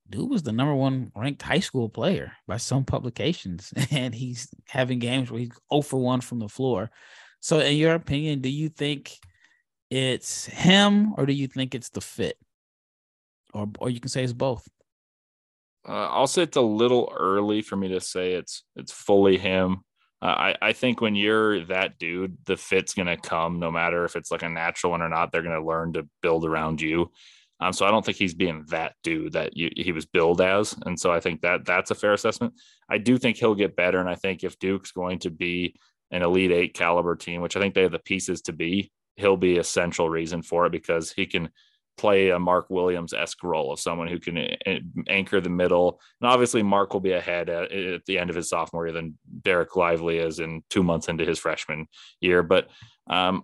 dude 0.09 0.29
was 0.29 0.43
the 0.43 0.51
number 0.51 0.75
one 0.75 1.11
ranked 1.15 1.41
high 1.41 1.59
school 1.59 1.89
player 1.89 2.33
by 2.47 2.57
some 2.57 2.85
publications, 2.85 3.73
and 3.91 4.13
he's 4.13 4.47
having 4.67 4.99
games 4.99 5.31
where 5.31 5.39
he's 5.39 5.51
0 5.71 5.81
for 5.81 5.99
1 5.99 6.21
from 6.21 6.39
the 6.39 6.49
floor. 6.49 6.91
So, 7.39 7.59
in 7.59 7.77
your 7.77 7.95
opinion, 7.95 8.41
do 8.41 8.49
you 8.49 8.69
think 8.69 9.17
it's 9.89 10.45
him 10.45 11.13
or 11.17 11.25
do 11.25 11.33
you 11.33 11.47
think 11.47 11.75
it's 11.75 11.89
the 11.89 12.01
fit? 12.01 12.37
Or, 13.53 13.67
or 13.79 13.89
you 13.89 13.99
can 13.99 14.09
say 14.09 14.23
it's 14.23 14.33
both. 14.33 14.67
Uh, 15.87 16.07
I'll 16.07 16.27
say 16.27 16.43
it's 16.43 16.57
a 16.57 16.61
little 16.61 17.11
early 17.17 17.61
for 17.61 17.75
me 17.75 17.89
to 17.89 17.99
say 17.99 18.33
it's 18.33 18.63
it's 18.75 18.91
fully 18.91 19.37
him. 19.37 19.83
Uh, 20.21 20.25
I 20.25 20.55
I 20.61 20.73
think 20.73 21.01
when 21.01 21.15
you're 21.15 21.65
that 21.65 21.97
dude, 21.97 22.37
the 22.45 22.55
fit's 22.55 22.93
gonna 22.93 23.17
come 23.17 23.59
no 23.59 23.71
matter 23.71 24.05
if 24.05 24.15
it's 24.15 24.31
like 24.31 24.43
a 24.43 24.49
natural 24.49 24.91
one 24.91 25.01
or 25.01 25.09
not. 25.09 25.31
They're 25.31 25.41
gonna 25.41 25.65
learn 25.65 25.93
to 25.93 26.07
build 26.21 26.45
around 26.45 26.81
you. 26.81 27.11
Um, 27.61 27.73
so 27.73 27.85
I 27.85 27.91
don't 27.91 28.03
think 28.03 28.17
he's 28.17 28.33
being 28.33 28.65
that 28.69 28.95
dude 29.03 29.33
that 29.33 29.55
you, 29.55 29.69
he 29.75 29.91
was 29.91 30.05
billed 30.05 30.41
as, 30.41 30.75
and 30.85 30.99
so 30.99 31.11
I 31.11 31.19
think 31.19 31.41
that 31.41 31.63
that's 31.63 31.91
a 31.91 31.95
fair 31.95 32.13
assessment. 32.13 32.53
I 32.89 32.97
do 32.97 33.17
think 33.17 33.37
he'll 33.37 33.55
get 33.55 33.75
better, 33.75 33.99
and 33.99 34.09
I 34.09 34.15
think 34.15 34.43
if 34.43 34.57
Duke's 34.59 34.91
going 34.91 35.19
to 35.19 35.29
be 35.29 35.75
an 36.09 36.23
elite 36.23 36.51
eight 36.51 36.73
caliber 36.73 37.15
team, 37.15 37.41
which 37.41 37.55
I 37.55 37.59
think 37.59 37.75
they 37.75 37.83
have 37.83 37.91
the 37.91 37.99
pieces 37.99 38.41
to 38.43 38.53
be, 38.53 38.91
he'll 39.15 39.37
be 39.37 39.59
a 39.59 39.63
central 39.63 40.09
reason 40.09 40.41
for 40.41 40.65
it 40.65 40.71
because 40.71 41.11
he 41.11 41.25
can 41.25 41.49
play 41.97 42.29
a 42.29 42.39
Mark 42.39 42.69
Williams 42.69 43.13
esque 43.13 43.43
role 43.43 43.71
of 43.71 43.79
someone 43.79 44.07
who 44.07 44.19
can 44.19 44.37
eh, 44.37 44.79
anchor 45.07 45.39
the 45.39 45.49
middle. 45.49 45.99
And 46.19 46.29
obviously, 46.29 46.63
Mark 46.63 46.93
will 46.93 46.99
be 46.99 47.11
ahead 47.11 47.49
at, 47.49 47.71
at, 47.71 48.05
the 48.05 48.17
end 48.17 48.29
of 48.29 48.35
his 48.35 48.49
sophomore 48.49 48.87
year 48.87 48.93
than 48.93 49.17
Dereck 49.41 49.75
Lively 49.75 50.17
is 50.17 50.39
in 50.39 50.63
two 50.69 50.83
months 50.83 51.09
into 51.09 51.25
his 51.25 51.37
freshman 51.37 51.87
year. 52.19 52.41
But 52.43 52.69
Um, 53.11 53.43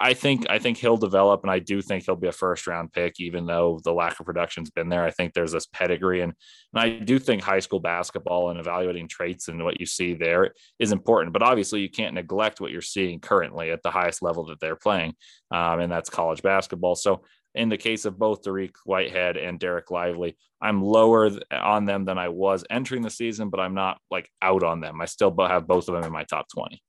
I 0.00 0.14
think 0.14 0.46
I 0.48 0.58
think 0.58 0.78
he'll 0.78 0.96
develop, 0.96 1.42
and 1.42 1.50
I 1.50 1.58
do 1.58 1.82
think 1.82 2.04
he'll 2.04 2.16
be 2.16 2.28
a 2.28 2.32
first 2.32 2.66
round 2.66 2.92
pick, 2.92 3.20
even 3.20 3.46
though 3.46 3.78
the 3.84 3.92
lack 3.92 4.18
of 4.18 4.26
production's 4.26 4.70
been 4.70 4.88
there. 4.88 5.04
I 5.04 5.10
think 5.10 5.32
there's 5.32 5.52
this 5.52 5.66
pedigree, 5.66 6.22
and 6.22 6.32
and 6.72 6.82
I 6.82 6.98
do 6.98 7.18
think 7.18 7.42
high 7.42 7.60
school 7.60 7.78
basketball 7.78 8.50
and 8.50 8.58
evaluating 8.58 9.06
traits 9.06 9.48
and 9.48 9.62
what 9.62 9.78
you 9.78 9.86
see 9.86 10.14
there 10.14 10.54
is 10.78 10.92
important. 10.92 11.34
But 11.34 11.42
obviously, 11.42 11.80
you 11.80 11.90
can't 11.90 12.14
neglect 12.14 12.60
what 12.60 12.72
you're 12.72 12.80
seeing 12.80 13.20
currently 13.20 13.70
at 13.70 13.82
the 13.82 13.90
highest 13.90 14.22
level 14.22 14.46
that 14.46 14.60
they're 14.60 14.76
playing, 14.76 15.14
um, 15.50 15.80
and 15.80 15.92
that's 15.92 16.10
college 16.10 16.42
basketball. 16.42 16.94
So 16.94 17.22
in 17.54 17.68
the 17.68 17.76
case 17.76 18.06
of 18.06 18.18
both 18.18 18.42
Dariq 18.42 18.72
Whitehead 18.86 19.36
and 19.36 19.60
Dereck 19.60 19.90
Lively, 19.90 20.36
I'm 20.60 20.82
lower 20.82 21.30
on 21.52 21.84
them 21.84 22.06
than 22.06 22.18
I 22.18 22.28
was 22.28 22.64
entering 22.70 23.02
the 23.02 23.10
season, 23.10 23.50
but 23.50 23.60
I'm 23.60 23.74
not 23.74 23.98
like 24.10 24.30
out 24.40 24.62
on 24.62 24.80
them. 24.80 25.00
I 25.00 25.04
still 25.04 25.34
have 25.38 25.66
both 25.66 25.88
of 25.88 25.94
them 25.94 26.04
in 26.04 26.12
my 26.12 26.24
top 26.24 26.46
20. 26.48 26.82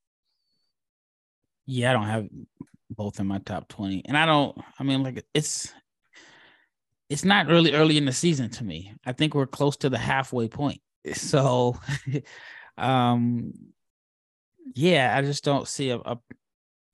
Yeah, 1.67 1.91
I 1.91 1.93
don't 1.93 2.03
have 2.07 2.27
both 2.89 3.19
in 3.19 3.27
my 3.27 3.39
top 3.39 3.67
20. 3.67 4.03
And 4.05 4.17
I 4.17 4.25
don't, 4.25 4.57
I 4.79 4.83
mean, 4.83 5.03
like 5.03 5.23
it's 5.33 5.73
it's 7.09 7.23
not 7.23 7.47
really 7.47 7.73
early 7.73 7.97
in 7.97 8.05
the 8.05 8.11
season 8.13 8.49
to 8.51 8.63
me. 8.63 8.93
I 9.05 9.13
think 9.13 9.33
we're 9.33 9.47
close 9.47 9.77
to 9.77 9.89
the 9.89 9.97
halfway 9.97 10.47
point. 10.47 10.81
So 11.13 11.77
um 12.77 13.53
yeah, 14.75 15.15
I 15.17 15.21
just 15.21 15.43
don't 15.43 15.67
see 15.67 15.89
a, 15.91 15.97
a 15.97 16.19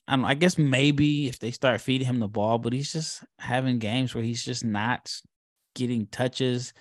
I 0.08 0.16
don't 0.16 0.26
I 0.26 0.36
guess 0.36 0.58
maybe 0.58 1.28
if 1.28 1.40
they 1.40 1.52
start 1.52 1.82
feeding 1.82 2.08
him 2.08 2.20
the 2.20 2.28
ball, 2.28 2.60
but 2.60 2.74
he's 2.74 2.92
just 2.94 3.24
having 3.40 3.80
games 3.80 4.14
where 4.14 4.24
he's 4.24 4.44
just 4.44 4.64
not 4.64 5.12
getting 5.76 6.08
touches. 6.08 6.74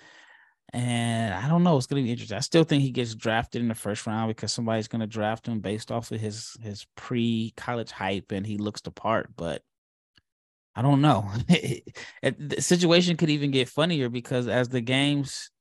And 0.73 1.35
I 1.35 1.47
don't 1.47 1.61
know. 1.61 1.77
It's 1.77 1.85
going 1.85 2.01
to 2.01 2.05
be 2.05 2.11
interesting. 2.11 2.35
I 2.35 2.41
still 2.41 2.63
think 2.63 2.81
he 2.81 2.89
gets 2.89 3.13
drafted 3.13 3.61
in 3.61 3.67
the 3.67 3.75
first 3.75 4.07
round 4.07 4.29
because 4.29 4.51
somebody's 4.51 4.87
going 4.87 5.01
to 5.01 5.07
draft 5.07 5.47
him 5.47 5.59
based 5.59 5.91
off 5.91 6.11
of 6.11 6.19
his 6.19 6.57
his 6.63 6.87
pre 6.95 7.53
college 7.55 7.91
hype, 7.91 8.31
and 8.31 8.45
he 8.45 8.57
looks 8.57 8.81
the 8.81 8.89
part. 8.89 9.29
But 9.37 9.61
I 10.75 10.81
don't 10.81 11.01
know. 11.01 11.29
the 12.21 12.55
situation 12.59 13.17
could 13.17 13.29
even 13.29 13.51
get 13.51 13.69
funnier 13.69 14.09
because 14.09 14.47
as 14.47 14.69
the 14.69 14.81
games, 14.81 15.51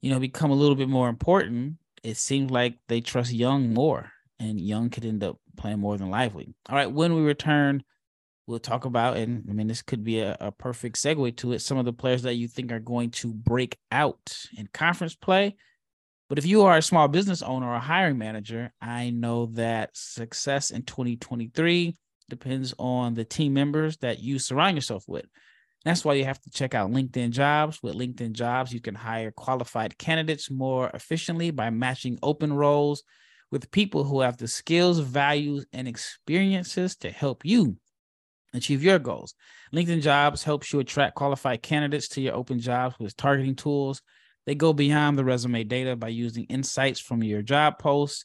you 0.00 0.10
know, 0.10 0.18
become 0.18 0.50
a 0.50 0.56
little 0.56 0.74
bit 0.74 0.88
more 0.88 1.08
important, 1.08 1.76
it 2.02 2.16
seems 2.16 2.50
like 2.50 2.78
they 2.88 3.00
trust 3.00 3.32
Young 3.32 3.72
more, 3.72 4.10
and 4.40 4.60
Young 4.60 4.90
could 4.90 5.04
end 5.04 5.22
up 5.22 5.38
playing 5.56 5.78
more 5.78 5.96
than 5.96 6.10
Lively. 6.10 6.52
All 6.68 6.74
right, 6.74 6.90
when 6.90 7.14
we 7.14 7.22
return, 7.22 7.84
we'll 8.46 8.58
talk 8.58 8.84
about, 8.84 9.16
and 9.16 9.44
I 9.48 9.52
mean, 9.52 9.66
this 9.66 9.82
could 9.82 10.04
be 10.04 10.20
a, 10.20 10.36
a 10.40 10.52
perfect 10.52 10.96
segue 10.96 11.36
to 11.38 11.52
it. 11.52 11.60
Some 11.60 11.78
of 11.78 11.84
the 11.84 11.92
players 11.92 12.22
that 12.22 12.34
you 12.34 12.48
think 12.48 12.72
are 12.72 12.80
going 12.80 13.10
to 13.12 13.32
break 13.32 13.76
out 13.90 14.36
in 14.56 14.68
conference 14.72 15.14
play. 15.14 15.56
But 16.28 16.38
if 16.38 16.46
you 16.46 16.62
are 16.62 16.78
a 16.78 16.82
small 16.82 17.08
business 17.08 17.42
owner 17.42 17.68
or 17.68 17.74
a 17.74 17.80
hiring 17.80 18.18
manager, 18.18 18.72
I 18.80 19.10
know 19.10 19.46
that 19.52 19.90
success 19.92 20.70
in 20.70 20.82
2023 20.82 21.94
depends 22.30 22.74
on 22.78 23.14
the 23.14 23.24
team 23.24 23.52
members 23.52 23.98
that 23.98 24.20
you 24.20 24.38
surround 24.38 24.76
yourself 24.76 25.04
with. 25.06 25.26
That's 25.84 26.04
why 26.04 26.14
you 26.14 26.24
have 26.24 26.40
to 26.42 26.50
check 26.50 26.74
out 26.74 26.90
LinkedIn 26.90 27.30
Jobs. 27.30 27.82
With 27.82 27.96
LinkedIn 27.96 28.32
Jobs, 28.32 28.72
you 28.72 28.80
can 28.80 28.94
hire 28.94 29.30
qualified 29.30 29.98
candidates 29.98 30.50
more 30.50 30.90
efficiently 30.94 31.50
by 31.50 31.70
matching 31.70 32.18
open 32.22 32.52
roles 32.52 33.02
with 33.50 33.70
people 33.70 34.04
who 34.04 34.20
have 34.20 34.38
the 34.38 34.48
skills, 34.48 35.00
values, 35.00 35.66
and 35.72 35.86
experiences 35.86 36.96
to 36.96 37.10
help 37.10 37.44
you 37.44 37.76
achieve 38.54 38.82
your 38.82 38.98
goals. 38.98 39.34
LinkedIn 39.74 40.02
Jobs 40.02 40.42
helps 40.42 40.72
you 40.72 40.80
attract 40.80 41.14
qualified 41.14 41.62
candidates 41.62 42.08
to 42.08 42.20
your 42.20 42.34
open 42.34 42.58
jobs 42.58 42.96
with 42.98 43.16
targeting 43.16 43.56
tools. 43.56 44.02
They 44.46 44.54
go 44.54 44.72
beyond 44.72 45.18
the 45.18 45.24
resume 45.24 45.64
data 45.64 45.96
by 45.96 46.08
using 46.08 46.44
insights 46.44 47.00
from 47.00 47.22
your 47.22 47.42
job 47.42 47.78
posts, 47.78 48.24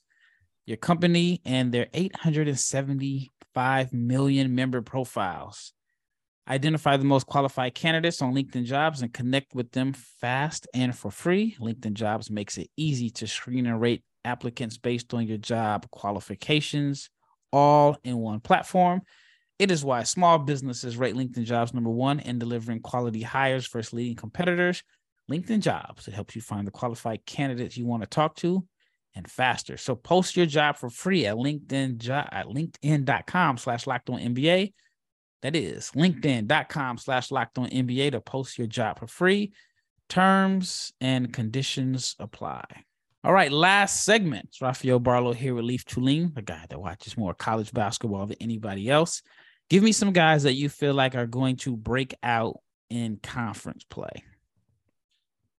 your 0.65 0.77
company, 0.77 1.41
and 1.45 1.71
their 1.71 1.87
875 1.93 3.93
million 3.93 4.55
member 4.55 4.81
profiles. 4.81 5.73
Identify 6.49 6.95
the 6.95 7.03
most 7.03 7.27
qualified 7.27 7.75
candidates 7.75 8.21
on 8.21 8.33
LinkedIn 8.33 8.63
Jobs 8.63 9.01
and 9.01 9.13
connect 9.13 9.53
with 9.53 9.71
them 9.71 9.93
fast 9.93 10.65
and 10.73 10.97
for 10.97 11.11
free. 11.11 11.57
LinkedIn 11.59 11.93
Jobs 11.93 12.31
makes 12.31 12.57
it 12.57 12.69
easy 12.77 13.09
to 13.11 13.27
screen 13.27 13.65
and 13.65 13.81
rate 13.81 14.03
applicants 14.23 14.77
based 14.77 15.13
on 15.13 15.27
your 15.27 15.37
job 15.37 15.89
qualifications, 15.91 17.09
all 17.51 17.97
in 18.03 18.17
one 18.17 18.39
platform. 18.39 19.01
It 19.59 19.71
is 19.71 19.83
why 19.83 20.03
small 20.03 20.37
businesses 20.37 20.97
rate 20.97 21.15
LinkedIn 21.15 21.45
Jobs 21.45 21.73
number 21.73 21.89
one 21.89 22.19
in 22.19 22.37
delivering 22.37 22.81
quality 22.81 23.23
hires 23.23 23.67
versus 23.67 23.93
leading 23.93 24.15
competitors. 24.15 24.83
LinkedIn 25.31 25.61
Jobs, 25.61 26.07
it 26.07 26.13
helps 26.13 26.35
you 26.35 26.41
find 26.41 26.65
the 26.67 26.71
qualified 26.71 27.25
candidates 27.25 27.75
you 27.75 27.85
want 27.85 28.03
to 28.03 28.07
talk 28.07 28.35
to 28.37 28.63
and 29.15 29.29
faster. 29.29 29.75
So 29.75 29.95
post 29.95 30.37
your 30.37 30.45
job 30.45 30.77
for 30.77 30.89
free 30.89 31.25
at 31.25 31.35
LinkedIn 31.35 32.07
at 32.09 32.45
LinkedIn.com 32.45 33.57
slash 33.57 33.87
locked 33.87 34.09
on 34.09 34.19
NBA. 34.19 34.73
That 35.41 35.55
is 35.55 35.91
LinkedIn.com 35.95 36.97
slash 36.99 37.31
locked 37.31 37.57
on 37.57 37.69
NBA 37.69 38.11
to 38.11 38.21
post 38.21 38.57
your 38.57 38.67
job 38.67 38.99
for 38.99 39.07
free. 39.07 39.53
Terms 40.07 40.93
and 41.01 41.33
conditions 41.33 42.15
apply. 42.19 42.63
All 43.23 43.33
right, 43.33 43.51
last 43.51 44.05
segment. 44.05 44.45
It's 44.45 44.61
Rafael 44.61 44.99
Barlow 44.99 45.33
here 45.33 45.53
with 45.53 45.65
Leaf 45.65 45.83
Tulane, 45.83 46.31
the 46.33 46.41
guy 46.41 46.65
that 46.69 46.79
watches 46.79 47.17
more 47.17 47.33
college 47.33 47.73
basketball 47.73 48.27
than 48.27 48.37
anybody 48.39 48.89
else. 48.89 49.21
Give 49.69 49.83
me 49.83 49.91
some 49.91 50.13
guys 50.13 50.43
that 50.43 50.53
you 50.53 50.69
feel 50.69 50.93
like 50.93 51.15
are 51.15 51.27
going 51.27 51.57
to 51.57 51.75
break 51.75 52.15
out 52.23 52.59
in 52.89 53.19
conference 53.21 53.83
play. 53.83 54.23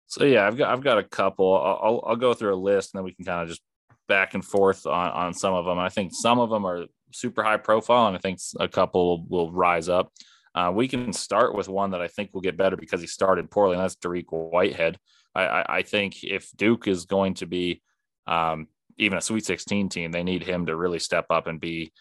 So 0.06 0.24
yeah, 0.24 0.46
I've 0.46 0.56
got 0.56 0.72
I've 0.72 0.82
got 0.82 0.98
a 0.98 1.04
couple. 1.04 1.54
I'll 1.54 2.02
I'll 2.06 2.16
go 2.16 2.32
through 2.32 2.54
a 2.54 2.56
list 2.56 2.94
and 2.94 2.98
then 2.98 3.04
we 3.04 3.12
can 3.12 3.26
kind 3.26 3.42
of 3.42 3.48
just 3.48 3.60
back 4.08 4.32
and 4.32 4.44
forth 4.44 4.86
on 4.86 5.10
on 5.10 5.34
some 5.34 5.52
of 5.52 5.66
them. 5.66 5.78
I 5.78 5.90
think 5.90 6.12
some 6.14 6.38
of 6.38 6.48
them 6.48 6.64
are 6.66 6.86
super 7.12 7.42
high 7.42 7.58
profile, 7.58 8.06
and 8.06 8.16
I 8.16 8.20
think 8.20 8.38
a 8.58 8.68
couple 8.68 9.24
will, 9.28 9.52
rise 9.52 9.88
up. 9.88 10.12
Uh, 10.54 10.72
we 10.74 10.88
can 10.88 11.12
start 11.12 11.54
with 11.54 11.68
one 11.68 11.90
that 11.90 12.00
I 12.00 12.08
think 12.08 12.30
will 12.32 12.40
get 12.40 12.56
better 12.56 12.76
because 12.76 13.00
he 13.00 13.06
started 13.06 13.50
poorly, 13.50 13.74
and 13.74 13.82
that's 13.82 13.96
Dariq 13.96 14.24
Whitehead. 14.30 14.98
I, 15.34 15.42
I, 15.44 15.76
I 15.78 15.82
think 15.82 16.24
if 16.24 16.50
Duke 16.56 16.88
is 16.88 17.04
going 17.04 17.34
to 17.34 17.46
be 17.46 17.82
um, 18.26 18.68
even 18.96 19.18
a 19.18 19.22
Sweet 19.22 19.44
16 19.44 19.88
team, 19.88 20.10
they 20.10 20.22
need 20.22 20.42
him 20.42 20.66
to 20.66 20.76
really 20.76 20.98
step 20.98 21.26
up 21.30 21.46
and 21.46 21.60
be 21.60 21.92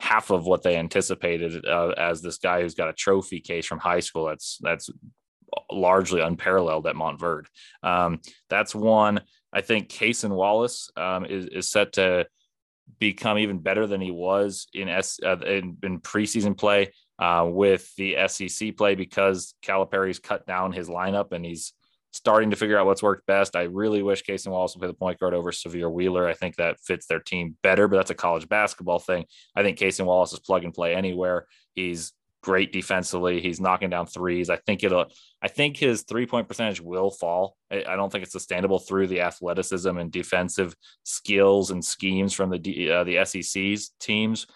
half 0.00 0.30
of 0.30 0.46
what 0.46 0.62
they 0.62 0.76
anticipated 0.76 1.64
uh, 1.64 1.88
as 1.96 2.22
this 2.22 2.38
guy 2.38 2.60
who's 2.60 2.74
got 2.74 2.88
a 2.88 2.92
trophy 2.92 3.40
case 3.40 3.66
from 3.66 3.78
high 3.78 4.00
school. 4.00 4.26
That's 4.26 4.58
that's 4.60 4.90
largely 5.70 6.20
unparalleled 6.20 6.86
at 6.86 6.96
Montverde. 6.96 7.46
Um, 7.82 8.20
that's 8.48 8.74
one. 8.74 9.20
I 9.52 9.60
think 9.62 9.88
Cason 9.88 10.30
Wallace 10.30 10.90
um, 10.96 11.24
is, 11.24 11.46
is 11.46 11.70
set 11.70 11.94
to 11.94 12.26
become 12.98 13.38
even 13.38 13.58
better 13.58 13.86
than 13.86 14.00
he 14.00 14.10
was 14.10 14.68
in 14.74 14.88
S 14.88 15.18
uh, 15.24 15.38
in, 15.38 15.76
in, 15.82 16.00
preseason 16.00 16.56
play 16.56 16.92
uh, 17.18 17.46
with 17.48 17.92
the 17.96 18.16
SEC 18.28 18.76
play 18.76 18.94
because 18.94 19.54
Calipari's 19.62 20.18
cut 20.18 20.46
down 20.46 20.72
his 20.72 20.88
lineup 20.88 21.32
and 21.32 21.44
he's 21.44 21.72
starting 22.16 22.50
to 22.50 22.56
figure 22.56 22.78
out 22.78 22.86
what's 22.86 23.02
worked 23.02 23.26
best. 23.26 23.54
I 23.54 23.64
really 23.64 24.02
wish 24.02 24.24
Cason 24.24 24.48
Wallace 24.48 24.74
would 24.74 24.80
play 24.80 24.88
the 24.88 24.94
point 24.94 25.20
guard 25.20 25.34
over 25.34 25.52
Sahvir 25.52 25.92
Wheeler. 25.92 26.26
I 26.26 26.34
think 26.34 26.56
that 26.56 26.80
fits 26.80 27.06
their 27.06 27.20
team 27.20 27.56
better, 27.62 27.88
but 27.88 27.96
that's 27.96 28.10
a 28.10 28.14
college 28.14 28.48
basketball 28.48 28.98
thing. 28.98 29.26
I 29.54 29.62
think 29.62 29.78
Cason 29.78 30.06
Wallace 30.06 30.32
is 30.32 30.40
plug 30.40 30.64
and 30.64 30.72
play 30.72 30.94
anywhere. 30.94 31.46
He's 31.74 32.12
great 32.42 32.72
defensively. 32.72 33.40
He's 33.40 33.60
knocking 33.60 33.90
down 33.90 34.06
threes. 34.06 34.48
I 34.50 34.56
think 34.56 34.82
it'll. 34.82 35.06
I 35.42 35.48
think 35.48 35.76
his 35.76 36.02
three 36.02 36.26
point 36.26 36.48
percentage 36.48 36.80
will 36.80 37.10
fall. 37.10 37.56
I, 37.70 37.84
I 37.86 37.96
don't 37.96 38.10
think 38.10 38.22
it's 38.24 38.32
sustainable 38.32 38.78
through 38.78 39.08
the 39.08 39.20
athleticism 39.20 39.98
and 39.98 40.10
defensive 40.10 40.74
skills 41.02 41.70
and 41.70 41.84
schemes 41.84 42.32
from 42.32 42.50
the 42.50 42.90
uh, 42.90 43.04
the 43.04 43.24
SEC's 43.24 43.90
teams, 44.00 44.46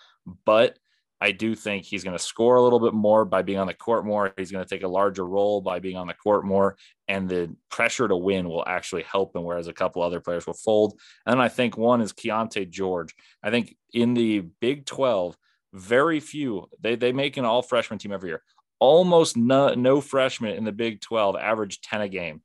but 0.46 0.78
I 1.20 1.32
do 1.32 1.54
think 1.54 1.84
he's 1.84 2.02
going 2.02 2.16
to 2.16 2.22
score 2.22 2.56
a 2.56 2.62
little 2.62 2.80
bit 2.80 2.94
more 2.94 3.24
by 3.24 3.42
being 3.42 3.58
on 3.58 3.66
the 3.66 3.74
court 3.74 4.06
more. 4.06 4.32
He's 4.36 4.50
going 4.50 4.64
to 4.64 4.68
take 4.68 4.82
a 4.82 4.88
larger 4.88 5.26
role 5.26 5.60
by 5.60 5.78
being 5.78 5.96
on 5.96 6.06
the 6.06 6.14
court 6.14 6.44
more, 6.44 6.76
and 7.08 7.28
the 7.28 7.54
pressure 7.70 8.08
to 8.08 8.16
win 8.16 8.48
will 8.48 8.64
actually 8.66 9.02
help 9.02 9.36
him, 9.36 9.44
whereas 9.44 9.68
a 9.68 9.72
couple 9.72 10.02
other 10.02 10.20
players 10.20 10.46
will 10.46 10.54
fold. 10.54 10.98
And 11.26 11.40
I 11.40 11.48
think 11.48 11.76
one 11.76 12.00
is 12.00 12.12
Keyonte 12.12 12.70
George. 12.70 13.14
I 13.42 13.50
think 13.50 13.76
in 13.92 14.14
the 14.14 14.40
Big 14.60 14.86
12, 14.86 15.36
very 15.74 16.20
few, 16.20 16.68
they, 16.80 16.96
they 16.96 17.12
make 17.12 17.36
an 17.36 17.44
all 17.44 17.62
freshman 17.62 17.98
team 17.98 18.12
every 18.12 18.30
year. 18.30 18.42
Almost 18.78 19.36
no, 19.36 19.74
no 19.74 20.02
in 20.02 20.64
the 20.64 20.72
Big 20.74 21.02
12 21.02 21.36
average 21.36 21.82
10 21.82 22.00
a 22.00 22.08
game. 22.08 22.42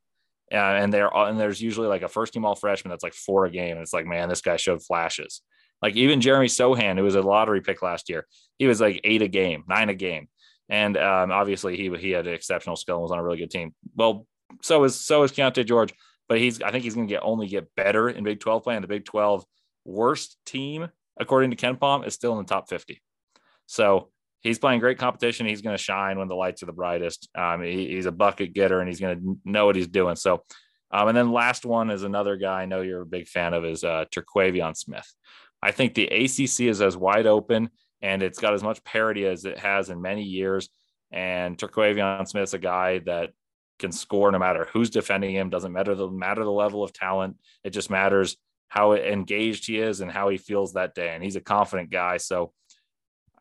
Uh, 0.52 0.58
and 0.58 0.94
they're 0.94 1.10
and 1.16 1.40
there's 1.40 1.60
usually 1.60 1.88
like 1.88 2.04
a 2.04 2.08
first 2.08 2.34
team 2.34 2.46
all 2.46 2.56
freshman 2.56 2.92
that's 2.92 3.04
like 3.04 3.16
four 3.16 3.46
a 3.46 3.50
game. 3.50 3.72
And 3.72 3.82
it's 3.82 3.94
like, 3.94 4.06
man, 4.06 4.30
this 4.30 4.42
guy 4.42 4.58
showed 4.58 4.84
flashes. 4.84 5.42
Like 5.82 5.96
even 5.96 6.22
Jeremy 6.22 6.48
Sochan, 6.48 6.98
who 6.98 7.04
was 7.04 7.16
a 7.16 7.22
lottery 7.22 7.62
pick 7.62 7.82
last 7.82 8.10
year, 8.10 8.26
he 8.58 8.68
was 8.68 8.82
like 8.82 9.02
eight 9.04 9.22
a 9.22 9.28
game, 9.28 9.64
nine 9.68 9.90
a 9.90 9.94
game, 9.94 10.28
and 10.70 10.98
um, 10.98 11.32
obviously 11.32 11.76
he 11.78 11.96
he 11.98 12.12
had 12.12 12.28
exceptional 12.28 12.76
skill 12.76 12.96
and 12.96 13.04
was 13.04 13.12
on 13.12 13.20
a 13.20 13.24
really 13.24 13.38
good 13.38 13.52
team. 13.52 13.74
Well, 13.96 14.26
so 14.62 14.84
is 14.84 15.00
so 15.00 15.24
is 15.24 15.32
Keyonte 15.32 15.66
George, 15.66 15.94
but 16.28 16.40
he's 16.40 16.62
I 16.62 16.72
think 16.72 16.84
he's 16.84 16.96
going 16.96 17.08
to 17.08 17.14
get 17.14 17.24
only 17.24 17.48
get 17.48 17.74
better 17.76 18.10
in 18.10 18.24
Big 18.24 18.40
Twelve 18.40 18.64
play. 18.64 18.76
And 18.76 18.84
the 18.84 18.88
Big 18.88 19.06
Twelve 19.06 19.46
worst 19.84 20.38
team 20.46 20.90
according 21.20 21.52
to 21.52 21.58
KenPom 21.58 22.06
is 22.08 22.14
still 22.14 22.32
in 22.34 22.46
the 22.46 22.50
top 22.50 22.70
fifty. 22.70 23.02
So 23.68 24.10
he's 24.42 24.60
playing 24.60 24.80
great 24.80 25.00
competition. 25.00 25.46
He's 25.46 25.62
going 25.62 25.76
to 25.76 25.84
shine 25.84 26.20
when 26.20 26.28
the 26.28 26.36
lights 26.36 26.62
are 26.62 26.68
the 26.68 26.72
brightest. 26.72 27.30
Um, 27.36 27.64
he, 27.64 27.88
he's 27.88 28.06
a 28.06 28.12
bucket 28.12 28.54
getter 28.54 28.80
and 28.80 28.88
he's 28.88 29.00
going 29.00 29.20
to 29.20 29.40
know 29.44 29.66
what 29.66 29.76
he's 29.76 29.88
doing. 29.88 30.16
So, 30.16 30.44
um, 30.92 31.08
and 31.08 31.18
then 31.18 31.32
last 31.32 31.66
one 31.66 31.90
is 31.90 32.04
another 32.04 32.38
guy 32.38 32.62
I 32.62 32.66
know 32.66 32.82
you're 32.82 33.02
a 33.02 33.08
big 33.08 33.28
fan 33.28 33.56
of 33.56 33.66
is 33.66 33.84
uh, 33.84 34.06
Smith. 34.14 35.14
I 35.66 35.72
think 35.72 35.96
the 35.96 36.06
ACC 36.06 36.68
is 36.68 36.80
as 36.80 36.96
wide 36.96 37.26
open 37.26 37.72
and 38.00 38.22
it's 38.22 38.38
got 38.38 38.54
as 38.54 38.62
much 38.62 38.84
parity 38.84 39.26
as 39.26 39.46
it 39.46 39.58
has 39.58 39.90
in 39.90 40.00
many 40.00 40.22
years. 40.22 40.70
And 41.12 41.58
Terquavion 41.58 42.28
Smith's 42.28 42.54
a 42.54 42.60
guy 42.60 43.00
that 43.00 43.32
can 43.80 43.92
score 43.92 44.32
no 44.32 44.38
matter 44.38 44.68
who's 44.72 44.92
defending 44.92 45.34
him. 45.34 45.50
Doesn't 45.50 45.74
matter 45.74 45.96
the 45.96 46.08
matter 46.08 46.44
the 46.44 46.52
level 46.52 46.84
of 46.84 46.94
talent. 46.94 47.38
It 47.64 47.72
just 47.72 47.90
matters 47.90 48.38
how 48.68 48.94
engaged 48.94 49.66
he 49.66 49.80
is 49.80 50.02
and 50.02 50.12
how 50.12 50.30
he 50.30 50.38
feels 50.38 50.74
that 50.74 50.94
day. 50.94 51.10
And 51.16 51.24
he's 51.24 51.36
a 51.36 51.42
confident 51.42 51.90
guy, 51.90 52.18
so 52.18 52.54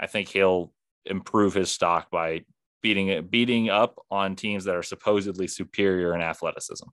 I 0.00 0.06
think 0.06 0.28
he'll 0.28 0.72
improve 1.04 1.52
his 1.52 1.70
stock 1.70 2.10
by 2.10 2.44
beating 2.82 3.26
beating 3.26 3.68
up 3.68 3.98
on 4.10 4.34
teams 4.34 4.64
that 4.64 4.76
are 4.76 4.82
supposedly 4.82 5.46
superior 5.46 6.14
in 6.14 6.22
athleticism. 6.22 6.88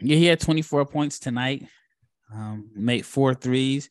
Yeah, 0.00 0.16
he 0.16 0.24
had 0.24 0.40
24 0.40 0.86
points 0.86 1.18
tonight. 1.18 1.66
Um, 2.34 2.70
made 2.74 3.04
four 3.04 3.34
threes, 3.34 3.90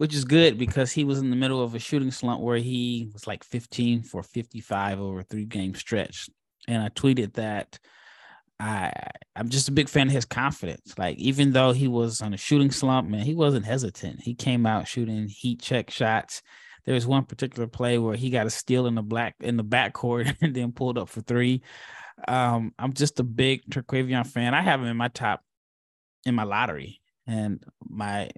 which 0.00 0.14
is 0.14 0.24
good 0.24 0.56
because 0.56 0.90
he 0.90 1.04
was 1.04 1.18
in 1.18 1.28
the 1.28 1.36
middle 1.36 1.62
of 1.62 1.74
a 1.74 1.78
shooting 1.78 2.10
slump 2.10 2.40
where 2.40 2.56
he 2.56 3.10
was 3.12 3.26
like 3.26 3.44
15 3.44 4.02
for 4.02 4.22
55 4.22 4.98
over 4.98 5.20
a 5.20 5.24
three 5.24 5.44
game 5.44 5.74
stretch. 5.74 6.30
And 6.66 6.82
I 6.82 6.88
tweeted 6.88 7.34
that 7.34 7.78
I 8.58 8.94
I'm 9.36 9.50
just 9.50 9.68
a 9.68 9.72
big 9.72 9.90
fan 9.90 10.06
of 10.06 10.14
his 10.14 10.24
confidence. 10.24 10.94
Like 10.96 11.18
even 11.18 11.52
though 11.52 11.72
he 11.72 11.86
was 11.86 12.22
on 12.22 12.32
a 12.32 12.38
shooting 12.38 12.70
slump, 12.70 13.10
man, 13.10 13.26
he 13.26 13.34
wasn't 13.34 13.66
hesitant. 13.66 14.22
He 14.22 14.32
came 14.32 14.64
out 14.64 14.88
shooting 14.88 15.28
heat 15.28 15.60
check 15.60 15.90
shots. 15.90 16.40
There 16.86 16.94
was 16.94 17.06
one 17.06 17.26
particular 17.26 17.66
play 17.66 17.98
where 17.98 18.16
he 18.16 18.30
got 18.30 18.46
a 18.46 18.50
steal 18.50 18.86
in 18.86 18.94
the 18.94 19.02
black 19.02 19.34
in 19.40 19.58
the 19.58 19.64
backcourt 19.64 20.34
and 20.40 20.54
then 20.54 20.72
pulled 20.72 20.96
up 20.96 21.10
for 21.10 21.20
three. 21.20 21.60
Um, 22.26 22.72
I'm 22.78 22.94
just 22.94 23.20
a 23.20 23.22
big 23.22 23.68
Terquavion 23.68 24.26
fan. 24.26 24.54
I 24.54 24.62
have 24.62 24.80
him 24.80 24.86
in 24.86 24.96
my 24.96 25.08
top 25.08 25.42
in 26.24 26.34
my 26.34 26.44
lottery. 26.44 27.02
And 27.26 27.62
my 27.86 28.30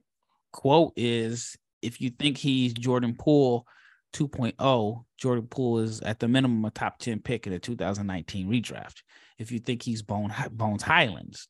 quote 0.52 0.92
is 0.96 1.56
if 1.80 2.00
you 2.00 2.10
think 2.10 2.38
he's 2.38 2.72
Jordan 2.72 3.16
Poole 3.18 3.66
2.0, 4.14 5.04
Jordan 5.18 5.46
Poole 5.46 5.78
is 5.80 6.00
at 6.02 6.20
the 6.20 6.28
minimum 6.28 6.64
a 6.64 6.70
top 6.70 6.98
10 6.98 7.20
pick 7.20 7.46
in 7.46 7.52
the 7.52 7.58
2019 7.58 8.48
redraft 8.48 9.02
if 9.42 9.52
you 9.52 9.58
think 9.58 9.82
he's 9.82 10.02
Bone, 10.02 10.32
Bones 10.52 10.82
Hylands, 10.82 11.48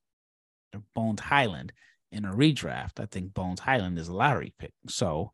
Bones 0.94 1.20
Hyland 1.20 1.72
in 2.10 2.24
a 2.24 2.32
redraft, 2.32 2.98
I 2.98 3.06
think 3.06 3.34
Bones 3.34 3.60
Hyland 3.60 3.98
is 3.98 4.08
a 4.08 4.14
lottery 4.14 4.54
pick. 4.58 4.72
So 4.88 5.32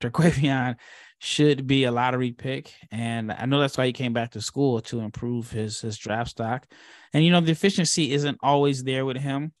Terquavion 0.00 0.76
should 1.18 1.66
be 1.66 1.84
a 1.84 1.92
lottery 1.92 2.32
pick. 2.32 2.72
And 2.90 3.32
I 3.32 3.46
know 3.46 3.60
that's 3.60 3.78
why 3.78 3.86
he 3.86 3.92
came 3.92 4.12
back 4.12 4.32
to 4.32 4.40
school 4.40 4.80
to 4.82 5.00
improve 5.00 5.50
his, 5.50 5.80
his 5.80 5.96
draft 5.96 6.30
stock. 6.30 6.66
And, 7.12 7.24
you 7.24 7.30
know, 7.30 7.40
the 7.40 7.52
efficiency 7.52 8.12
isn't 8.12 8.38
always 8.42 8.84
there 8.84 9.04
with 9.04 9.16
him. 9.16 9.52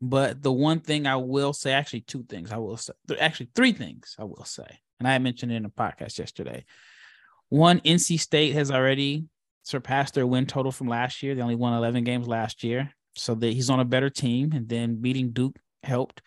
But 0.00 0.42
the 0.42 0.52
one 0.52 0.80
thing 0.80 1.06
I 1.06 1.16
will 1.16 1.52
say, 1.52 1.72
actually, 1.72 2.02
two 2.02 2.24
things 2.24 2.52
I 2.52 2.58
will 2.58 2.76
say, 2.76 2.92
actually, 3.18 3.50
three 3.54 3.72
things 3.72 4.14
I 4.18 4.24
will 4.24 4.44
say. 4.44 4.66
And 4.98 5.08
I 5.08 5.18
mentioned 5.18 5.52
it 5.52 5.56
in 5.56 5.64
a 5.64 5.70
podcast 5.70 6.18
yesterday. 6.18 6.64
One, 7.48 7.80
NC 7.80 8.20
State 8.20 8.54
has 8.54 8.70
already 8.70 9.24
surpassed 9.62 10.14
their 10.14 10.26
win 10.26 10.46
total 10.46 10.72
from 10.72 10.88
last 10.88 11.22
year. 11.22 11.34
They 11.34 11.42
only 11.42 11.54
won 11.54 11.74
11 11.74 12.04
games 12.04 12.26
last 12.26 12.62
year. 12.64 12.90
So 13.14 13.34
that 13.34 13.52
he's 13.52 13.70
on 13.70 13.80
a 13.80 13.84
better 13.84 14.10
team. 14.10 14.52
And 14.52 14.68
then 14.68 15.00
beating 15.00 15.30
Duke 15.30 15.58
helped. 15.82 16.20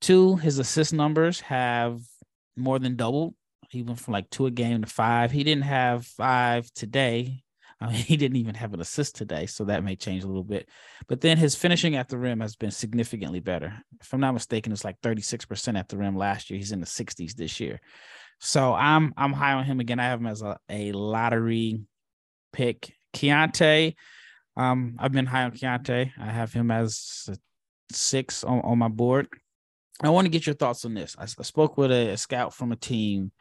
Two, 0.00 0.36
his 0.36 0.58
assist 0.58 0.92
numbers 0.92 1.40
have 1.40 2.00
more 2.56 2.78
than 2.78 2.96
doubled. 2.96 3.34
He 3.70 3.82
went 3.82 4.00
from 4.00 4.12
like 4.12 4.30
two 4.30 4.46
a 4.46 4.50
game 4.50 4.82
to 4.82 4.88
five. 4.88 5.30
He 5.30 5.44
didn't 5.44 5.64
have 5.64 6.06
five 6.06 6.70
today. 6.72 7.42
I 7.80 7.88
mean, 7.88 7.96
he 7.96 8.16
didn't 8.16 8.38
even 8.38 8.54
have 8.54 8.72
an 8.72 8.80
assist 8.80 9.16
today, 9.16 9.44
so 9.46 9.64
that 9.64 9.84
may 9.84 9.96
change 9.96 10.24
a 10.24 10.26
little 10.26 10.44
bit. 10.44 10.68
But 11.08 11.20
then 11.20 11.36
his 11.36 11.54
finishing 11.54 11.94
at 11.94 12.08
the 12.08 12.16
rim 12.16 12.40
has 12.40 12.56
been 12.56 12.70
significantly 12.70 13.40
better. 13.40 13.74
If 14.00 14.12
I'm 14.14 14.20
not 14.20 14.32
mistaken, 14.32 14.72
it's 14.72 14.84
like 14.84 15.00
36% 15.02 15.78
at 15.78 15.88
the 15.88 15.98
rim 15.98 16.16
last 16.16 16.48
year. 16.48 16.58
He's 16.58 16.72
in 16.72 16.80
the 16.80 16.86
60s 16.86 17.34
this 17.34 17.60
year. 17.60 17.80
So 18.40 18.74
I'm 18.74 19.14
I'm 19.16 19.32
high 19.32 19.52
on 19.52 19.64
him 19.64 19.80
again. 19.80 19.98
I 20.00 20.04
have 20.04 20.20
him 20.20 20.26
as 20.26 20.42
a, 20.42 20.58
a 20.68 20.92
lottery 20.92 21.80
pick. 22.52 22.92
Keyonte, 23.14 23.94
um, 24.56 24.96
I've 24.98 25.12
been 25.12 25.26
high 25.26 25.44
on 25.44 25.52
Keyonte. 25.52 26.12
I 26.18 26.26
have 26.26 26.52
him 26.52 26.70
as 26.70 27.28
six 27.92 28.44
on, 28.44 28.60
on 28.60 28.78
my 28.78 28.88
board. 28.88 29.28
I 30.02 30.10
want 30.10 30.26
to 30.26 30.30
get 30.30 30.46
your 30.46 30.54
thoughts 30.54 30.84
on 30.84 30.92
this. 30.92 31.16
I, 31.18 31.22
I 31.22 31.42
spoke 31.42 31.78
with 31.78 31.90
a, 31.90 32.10
a, 32.10 32.16
scout 32.18 32.52
from 32.52 32.72
a 32.72 32.76
team, 32.76 33.32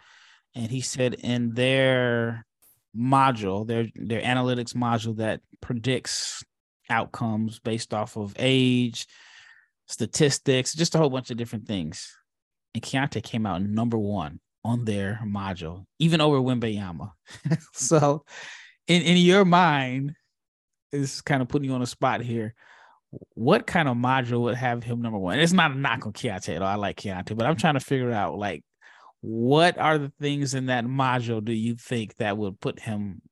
and 0.53 0.71
he 0.71 0.79
said 0.79 1.15
in 1.15 1.53
their 1.53 2.45
module, 2.97 3.67
their 3.67 3.87
their 3.95 4.21
analytics 4.21 4.73
module 4.73 5.17
that 5.17 5.41
predicts 5.61 6.43
outcomes 6.89 7.59
based 7.59 7.93
off 7.93 8.17
of 8.17 8.35
age, 8.37 9.07
statistics, 9.87 10.73
just 10.73 10.95
a 10.95 10.97
whole 10.97 11.09
bunch 11.09 11.31
of 11.31 11.37
different 11.37 11.67
things. 11.67 12.15
And 12.73 12.83
Keyonte 12.83 13.23
came 13.23 13.45
out 13.45 13.61
number 13.61 13.97
one 13.97 14.39
on 14.63 14.85
their 14.85 15.21
module, 15.25 15.85
even 15.99 16.21
over 16.21 16.37
Wembanyama. 16.39 17.11
so 17.73 18.23
in 18.87 19.01
in 19.01 19.17
your 19.17 19.45
mind, 19.45 20.15
this 20.91 21.15
is 21.15 21.21
kind 21.21 21.41
of 21.41 21.47
putting 21.47 21.69
you 21.69 21.75
on 21.75 21.81
a 21.81 21.87
spot 21.87 22.21
here. 22.21 22.53
What 23.33 23.65
kind 23.65 23.87
of 23.87 23.95
module 23.95 24.41
would 24.41 24.55
have 24.55 24.83
him 24.83 25.01
number 25.01 25.17
one? 25.17 25.39
It's 25.39 25.53
not 25.53 25.71
a 25.71 25.75
knock 25.75 26.05
on 26.05 26.13
Keyonte 26.13 26.55
at 26.55 26.61
all. 26.61 26.67
I 26.67 26.75
like 26.75 26.97
Keyonte, 26.97 27.35
but 27.35 27.45
I'm 27.45 27.55
trying 27.55 27.75
to 27.75 27.79
figure 27.79 28.11
out 28.11 28.37
like 28.37 28.63
what 29.25 29.79
are 29.79 29.97
the 29.97 30.11
things 30.21 30.53
in 30.53 30.67
that 30.67 30.85
module 30.85 31.43
do 31.43 31.51
you 31.51 31.75
think 31.75 32.15
that 32.17 32.37
would 32.37 32.59
put 32.59 32.79
him 32.79 33.23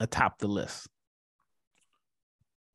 atop 0.00 0.38
the 0.38 0.48
list? 0.48 0.88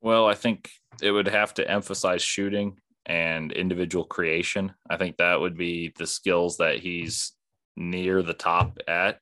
Well, 0.00 0.26
I 0.26 0.34
think 0.34 0.70
it 1.02 1.10
would 1.10 1.26
have 1.26 1.52
to 1.54 1.68
emphasize 1.68 2.22
shooting 2.22 2.78
and 3.06 3.50
individual 3.50 4.04
creation. 4.04 4.72
I 4.88 4.96
think 4.96 5.16
that 5.16 5.40
would 5.40 5.56
be 5.56 5.92
the 5.98 6.06
skills 6.06 6.58
that 6.58 6.78
he's 6.78 7.32
near 7.76 8.22
the 8.22 8.34
top 8.34 8.78
at. 8.86 9.18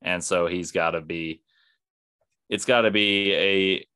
And 0.00 0.24
so 0.24 0.46
he's 0.46 0.72
got 0.72 0.92
to 0.92 1.02
be 1.02 1.42
it's 2.48 2.64
got 2.64 2.82
to 2.82 2.90
be 2.90 3.34
a 3.34 3.86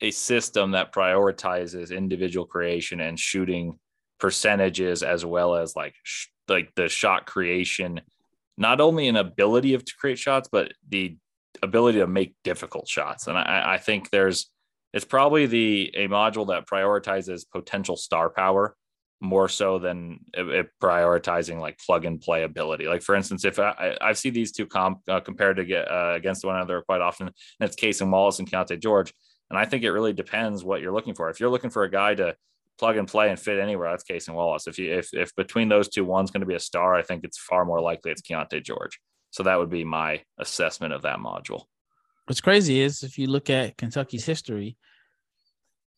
a 0.00 0.10
system 0.12 0.70
that 0.70 0.94
prioritizes 0.94 1.94
individual 1.94 2.46
creation 2.46 3.00
and 3.00 3.20
shooting 3.20 3.78
percentages 4.18 5.02
as 5.02 5.26
well 5.26 5.54
as 5.54 5.76
like 5.76 5.94
sh- 6.02 6.28
like 6.48 6.74
the 6.74 6.88
shot 6.88 7.26
creation 7.26 8.00
not 8.58 8.80
only 8.80 9.08
an 9.08 9.16
ability 9.16 9.74
of 9.74 9.84
to 9.84 9.94
create 9.98 10.18
shots 10.18 10.48
but 10.50 10.72
the 10.88 11.16
ability 11.62 11.98
to 11.98 12.06
make 12.06 12.34
difficult 12.44 12.88
shots 12.88 13.26
and 13.26 13.36
I, 13.36 13.74
I 13.74 13.78
think 13.78 14.10
there's 14.10 14.50
it's 14.92 15.04
probably 15.04 15.46
the 15.46 15.90
a 15.94 16.08
module 16.08 16.48
that 16.48 16.66
prioritizes 16.66 17.44
potential 17.50 17.96
star 17.96 18.30
power 18.30 18.74
more 19.20 19.48
so 19.48 19.78
than 19.78 20.20
it, 20.34 20.48
it 20.48 20.70
prioritizing 20.82 21.58
like 21.58 21.78
plug 21.78 22.04
and 22.04 22.20
play 22.20 22.42
ability. 22.42 22.86
Like 22.86 23.02
for 23.02 23.14
instance, 23.14 23.44
if 23.44 23.58
I, 23.58 23.96
I 24.00 24.12
see 24.12 24.30
these 24.30 24.52
two 24.52 24.66
comp 24.66 25.00
uh, 25.08 25.20
compared 25.20 25.56
to 25.56 25.64
get 25.64 25.90
uh, 25.90 26.12
against 26.14 26.44
one 26.44 26.56
another 26.56 26.82
quite 26.82 27.00
often, 27.00 27.26
and 27.26 27.34
it's 27.68 27.76
Cason 27.76 28.10
Wallace 28.10 28.38
and 28.38 28.50
Keyonte 28.50 28.80
George. 28.80 29.12
And 29.50 29.58
I 29.58 29.64
think 29.64 29.84
it 29.84 29.92
really 29.92 30.12
depends 30.12 30.64
what 30.64 30.80
you're 30.80 30.92
looking 30.92 31.14
for. 31.14 31.30
If 31.30 31.40
you're 31.40 31.50
looking 31.50 31.70
for 31.70 31.84
a 31.84 31.90
guy 31.90 32.14
to 32.16 32.36
plug 32.78 32.96
and 32.96 33.08
play 33.08 33.30
and 33.30 33.38
fit 33.38 33.58
anywhere, 33.58 33.90
that's 33.90 34.04
Cason 34.04 34.34
Wallace. 34.34 34.66
If 34.66 34.78
you 34.78 34.92
if 34.92 35.12
if 35.12 35.34
between 35.36 35.68
those 35.68 35.88
two, 35.88 36.04
one's 36.04 36.30
going 36.30 36.40
to 36.40 36.46
be 36.46 36.54
a 36.54 36.60
star, 36.60 36.94
I 36.94 37.02
think 37.02 37.24
it's 37.24 37.38
far 37.38 37.64
more 37.64 37.80
likely 37.80 38.10
it's 38.10 38.22
Keyonte 38.22 38.62
George. 38.62 39.00
So 39.30 39.42
that 39.42 39.58
would 39.58 39.70
be 39.70 39.84
my 39.84 40.22
assessment 40.38 40.92
of 40.92 41.02
that 41.02 41.18
module. 41.18 41.64
What's 42.26 42.40
crazy 42.40 42.80
is 42.80 43.02
if 43.02 43.18
you 43.18 43.28
look 43.28 43.50
at 43.50 43.76
Kentucky's 43.76 44.24
history, 44.24 44.76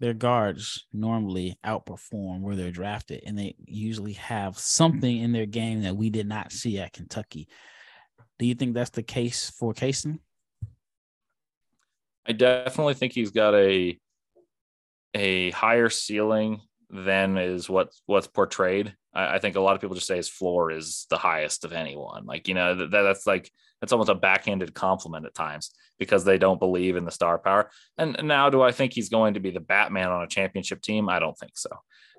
their 0.00 0.14
guards 0.14 0.86
normally 0.92 1.58
outperform 1.64 2.40
where 2.40 2.54
they're 2.54 2.70
drafted, 2.70 3.22
and 3.26 3.38
they 3.38 3.56
usually 3.64 4.12
have 4.14 4.58
something 4.58 5.18
in 5.18 5.32
their 5.32 5.46
game 5.46 5.82
that 5.82 5.96
we 5.96 6.10
did 6.10 6.28
not 6.28 6.52
see 6.52 6.78
at 6.78 6.92
Kentucky. 6.92 7.48
Do 8.38 8.46
you 8.46 8.54
think 8.54 8.74
that's 8.74 8.90
the 8.90 9.02
case 9.02 9.50
for 9.50 9.72
Cason? 9.72 10.20
I 12.26 12.32
definitely 12.32 12.94
think 12.94 13.12
he's 13.12 13.30
got 13.30 13.54
a 13.54 13.98
a 15.14 15.50
higher 15.52 15.88
ceiling 15.88 16.60
than 16.90 17.36
is 17.38 17.68
what 17.68 17.90
what's 18.06 18.26
portrayed. 18.26 18.94
I, 19.14 19.34
I, 19.34 19.38
think 19.38 19.56
a 19.56 19.60
lot 19.60 19.74
of 19.74 19.80
people 19.80 19.94
just 19.94 20.06
say 20.06 20.16
his 20.16 20.28
floor 20.28 20.70
is 20.70 21.06
the 21.10 21.18
highest 21.18 21.64
of 21.64 21.72
anyone. 21.72 22.24
Like 22.24 22.48
you 22.48 22.54
know 22.54 22.74
that, 22.74 22.90
that's 22.90 23.26
like 23.26 23.50
that's 23.80 23.92
almost 23.92 24.10
a 24.10 24.14
backhanded 24.14 24.74
compliment 24.74 25.26
at 25.26 25.34
times 25.34 25.70
because 25.98 26.24
they 26.24 26.38
don't 26.38 26.60
believe 26.60 26.96
in 26.96 27.04
the 27.04 27.10
star 27.10 27.38
power. 27.38 27.70
And, 27.96 28.16
now, 28.24 28.50
do 28.50 28.62
I 28.62 28.72
think 28.72 28.92
he's 28.92 29.08
going 29.08 29.34
to 29.34 29.40
be 29.40 29.50
the 29.50 29.60
Batman 29.60 30.08
on 30.08 30.22
a 30.22 30.28
championship 30.28 30.82
team? 30.82 31.08
I 31.08 31.18
don't 31.18 31.38
think 31.38 31.52
so. 31.56 31.70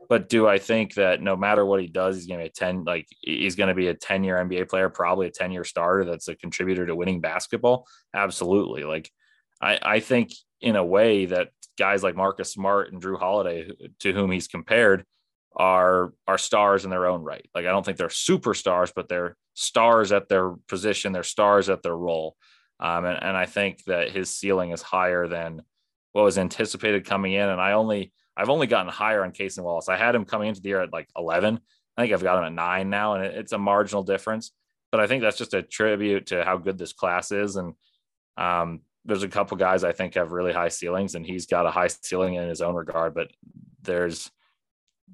But 0.07 0.27
do 0.27 0.47
I 0.47 0.57
think 0.57 0.95
that 0.95 1.21
no 1.21 1.35
matter 1.35 1.65
what 1.65 1.81
he 1.81 1.87
does, 1.87 2.15
he's 2.15 2.25
going 2.25 2.39
to 2.39 2.45
be 2.45 2.49
a 2.49 2.51
10, 2.51 2.83
like 2.83 3.07
he's 3.21 3.55
going 3.55 3.67
to 3.67 3.75
be 3.75 3.87
a 3.87 3.93
10 3.93 4.23
year 4.23 4.37
NBA 4.37 4.69
player, 4.69 4.89
probably 4.89 5.27
a 5.27 5.31
10 5.31 5.51
year 5.51 5.63
starter 5.63 6.03
that's 6.05 6.27
a 6.27 6.35
contributor 6.35 6.85
to 6.87 6.95
winning 6.95 7.21
basketball? 7.21 7.85
Absolutely. 8.13 8.83
Like, 8.83 9.09
I, 9.61 9.79
I 9.81 9.99
think 9.99 10.31
in 10.61 10.75
a 10.75 10.83
way 10.83 11.25
that 11.27 11.49
guys 11.79 12.03
like 12.03 12.15
Marcus 12.15 12.51
Smart 12.51 12.91
and 12.91 13.01
Jrue 13.01 13.17
Holiday, 13.17 13.71
to 14.01 14.13
whom 14.13 14.29
he's 14.29 14.47
compared, 14.47 15.05
are 15.55 16.13
are 16.27 16.37
stars 16.37 16.83
in 16.83 16.91
their 16.91 17.07
own 17.07 17.23
right. 17.23 17.49
Like 17.55 17.65
I 17.65 17.71
don't 17.71 17.83
think 17.83 17.97
they're 17.97 18.07
superstars, 18.09 18.91
but 18.95 19.09
they're 19.09 19.35
stars 19.55 20.11
at 20.11 20.29
their 20.29 20.51
position, 20.67 21.11
they're 21.11 21.23
stars 21.23 21.69
at 21.69 21.81
their 21.81 21.97
role. 21.97 22.35
Um, 22.79 23.05
and, 23.05 23.21
and 23.21 23.35
I 23.35 23.45
think 23.45 23.83
that 23.85 24.11
his 24.11 24.29
ceiling 24.29 24.71
is 24.71 24.81
higher 24.81 25.27
than 25.27 25.63
what 26.13 26.23
was 26.23 26.37
anticipated 26.37 27.05
coming 27.05 27.33
in. 27.33 27.49
And 27.49 27.59
I 27.59 27.73
only 27.73 28.13
I've 28.37 28.49
only 28.49 28.67
gotten 28.67 28.91
higher 28.91 29.23
on 29.23 29.31
Cason 29.31 29.63
Wallace. 29.63 29.89
I 29.89 29.97
had 29.97 30.15
him 30.15 30.25
coming 30.25 30.47
into 30.47 30.61
the 30.61 30.69
year 30.69 30.81
at 30.81 30.93
like 30.93 31.09
11. 31.17 31.59
I 31.97 32.01
think 32.01 32.13
I've 32.13 32.23
got 32.23 32.37
him 32.37 32.45
at 32.45 32.53
nine 32.53 32.89
now, 32.89 33.15
and 33.15 33.25
it's 33.25 33.51
a 33.51 33.57
marginal 33.57 34.03
difference. 34.03 34.51
but 34.91 35.01
I 35.01 35.07
think 35.07 35.21
that's 35.21 35.37
just 35.37 35.53
a 35.53 35.61
tribute 35.61 36.27
to 36.27 36.45
how 36.45 36.57
good 36.57 36.77
this 36.77 36.93
class 36.93 37.31
is. 37.31 37.57
And 37.57 37.73
um, 38.37 38.81
there's 39.05 39.23
a 39.23 39.27
couple 39.27 39.57
guys 39.57 39.83
I 39.83 39.91
think 39.91 40.15
have 40.15 40.31
really 40.31 40.53
high 40.53 40.69
ceilings, 40.69 41.15
and 41.15 41.25
he's 41.25 41.45
got 41.45 41.65
a 41.65 41.71
high 41.71 41.87
ceiling 41.87 42.35
in 42.35 42.47
his 42.47 42.61
own 42.61 42.75
regard. 42.75 43.13
But 43.13 43.29
there's 43.81 44.29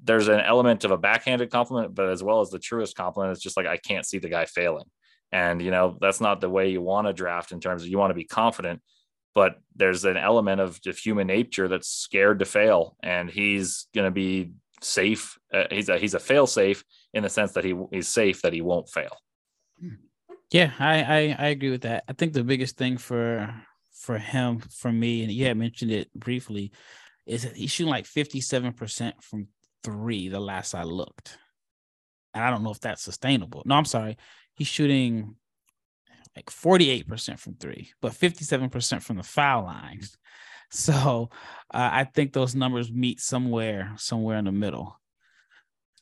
there's 0.02 0.28
an 0.28 0.40
element 0.40 0.84
of 0.84 0.90
a 0.90 0.98
backhanded 0.98 1.50
compliment, 1.50 1.94
but 1.94 2.08
as 2.08 2.22
well 2.22 2.40
as 2.40 2.50
the 2.50 2.58
truest 2.58 2.96
compliment, 2.96 3.32
it's 3.32 3.42
just 3.42 3.56
like 3.56 3.66
I 3.66 3.76
can't 3.76 4.06
see 4.06 4.18
the 4.18 4.28
guy 4.28 4.44
failing. 4.44 4.84
And 5.32 5.60
you 5.60 5.70
know 5.70 5.96
that's 6.00 6.20
not 6.20 6.40
the 6.40 6.50
way 6.50 6.70
you 6.70 6.80
want 6.80 7.06
to 7.06 7.12
draft 7.12 7.52
in 7.52 7.60
terms 7.60 7.82
of 7.82 7.88
you 7.88 7.98
want 7.98 8.10
to 8.10 8.14
be 8.14 8.24
confident, 8.24 8.80
but 9.34 9.56
there's 9.74 10.04
an 10.04 10.16
element 10.16 10.60
of 10.60 10.80
human 10.84 11.26
nature 11.26 11.68
that's 11.68 11.88
scared 11.88 12.38
to 12.40 12.44
fail, 12.44 12.96
and 13.02 13.30
he's 13.30 13.86
going 13.94 14.06
to 14.06 14.10
be 14.12 14.52
safe. 14.82 15.38
Uh, 15.52 15.64
he's 15.70 15.88
a 15.88 15.98
he's 15.98 16.14
a 16.14 16.20
fail 16.20 16.46
safe 16.46 16.84
in 17.12 17.22
the 17.22 17.28
sense 17.28 17.52
that 17.52 17.64
he 17.64 17.74
he's 17.90 18.08
safe 18.08 18.42
that 18.42 18.52
he 18.52 18.60
won't 18.60 18.88
fail. 18.88 19.16
Yeah, 20.52 20.72
I, 20.78 21.02
I 21.02 21.36
I 21.38 21.46
agree 21.48 21.70
with 21.70 21.82
that. 21.82 22.04
I 22.08 22.12
think 22.12 22.32
the 22.32 22.44
biggest 22.44 22.76
thing 22.76 22.98
for 22.98 23.52
for 24.06 24.18
him, 24.18 24.60
for 24.60 24.92
me, 24.92 25.24
and 25.24 25.32
you 25.32 25.46
had 25.46 25.56
mentioned 25.56 25.90
it 25.90 26.14
briefly, 26.14 26.70
is 27.26 27.42
he's 27.42 27.72
shooting 27.72 27.90
like 27.90 28.06
fifty 28.06 28.40
seven 28.40 28.72
percent 28.72 29.22
from 29.22 29.48
three. 29.82 30.28
The 30.28 30.38
last 30.38 30.74
I 30.74 30.84
looked, 30.84 31.36
and 32.32 32.44
I 32.44 32.50
don't 32.50 32.62
know 32.62 32.70
if 32.70 32.80
that's 32.80 33.02
sustainable. 33.02 33.62
No, 33.66 33.74
I'm 33.74 33.84
sorry, 33.84 34.16
he's 34.54 34.68
shooting 34.68 35.34
like 36.36 36.50
forty 36.50 36.88
eight 36.88 37.08
percent 37.08 37.40
from 37.40 37.54
three, 37.54 37.90
but 38.00 38.14
fifty 38.14 38.44
seven 38.44 38.70
percent 38.70 39.02
from 39.02 39.16
the 39.16 39.24
foul 39.24 39.64
line. 39.64 40.00
So 40.68 41.30
uh, 41.72 41.90
I 41.92 42.02
think 42.02 42.32
those 42.32 42.56
numbers 42.56 42.90
meet 42.90 43.20
somewhere 43.20 43.92
somewhere 43.98 44.36
in 44.36 44.46
the 44.46 44.52
middle. 44.52 44.98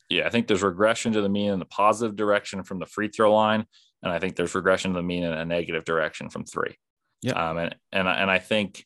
Yeah, 0.08 0.26
I 0.26 0.30
think 0.30 0.46
there's 0.46 0.62
regression 0.62 1.12
to 1.12 1.20
the 1.20 1.28
mean 1.28 1.52
in 1.52 1.58
the 1.58 1.66
positive 1.66 2.16
direction 2.16 2.62
from 2.62 2.78
the 2.78 2.86
free 2.86 3.08
throw 3.08 3.34
line, 3.34 3.66
and 4.02 4.10
I 4.10 4.18
think 4.18 4.36
there's 4.36 4.54
regression 4.54 4.92
to 4.92 4.96
the 4.96 5.02
mean 5.02 5.22
in 5.22 5.34
a 5.34 5.44
negative 5.44 5.84
direction 5.84 6.30
from 6.30 6.46
three. 6.46 6.78
Yeah, 7.24 7.50
um, 7.50 7.56
and 7.56 7.74
and 7.90 8.06
and 8.06 8.30
I 8.30 8.38
think 8.38 8.84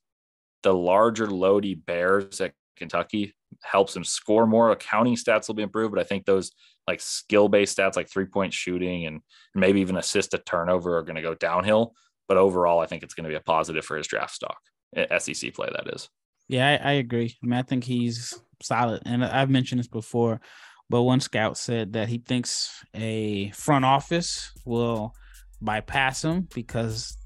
the 0.62 0.72
larger 0.72 1.26
loady 1.26 1.74
Bears 1.74 2.40
at 2.40 2.52
Kentucky 2.76 3.34
helps 3.64 3.96
him 3.96 4.04
score 4.04 4.46
more. 4.46 4.70
Accounting 4.70 5.16
stats 5.16 5.48
will 5.48 5.56
be 5.56 5.64
improved, 5.64 5.92
but 5.92 6.00
I 6.00 6.04
think 6.04 6.24
those 6.24 6.52
like 6.86 7.00
skill 7.00 7.48
based 7.48 7.76
stats 7.76 7.96
like 7.96 8.08
three 8.08 8.26
point 8.26 8.54
shooting 8.54 9.06
and 9.06 9.22
maybe 9.56 9.80
even 9.80 9.96
assist 9.96 10.34
a 10.34 10.38
turnover 10.38 10.98
are 10.98 11.02
going 11.02 11.16
to 11.16 11.22
go 11.22 11.34
downhill. 11.34 11.94
But 12.28 12.36
overall, 12.36 12.78
I 12.78 12.86
think 12.86 13.02
it's 13.02 13.14
going 13.14 13.24
to 13.24 13.30
be 13.30 13.34
a 13.34 13.40
positive 13.40 13.84
for 13.84 13.96
his 13.96 14.06
draft 14.06 14.34
stock. 14.34 14.58
SEC 15.18 15.52
play 15.54 15.68
that 15.72 15.92
is. 15.92 16.08
Yeah, 16.46 16.78
I, 16.80 16.90
I 16.90 16.92
agree. 16.92 17.36
I 17.42 17.46
mean, 17.46 17.58
I 17.58 17.62
think 17.62 17.82
he's 17.82 18.40
solid, 18.62 19.02
and 19.04 19.24
I've 19.24 19.50
mentioned 19.50 19.80
this 19.80 19.88
before. 19.88 20.40
But 20.88 21.02
one 21.02 21.20
scout 21.20 21.58
said 21.58 21.94
that 21.94 22.08
he 22.08 22.18
thinks 22.18 22.84
a 22.94 23.50
front 23.50 23.84
office 23.84 24.52
will 24.64 25.12
bypass 25.60 26.24
him 26.24 26.48
because 26.54 27.17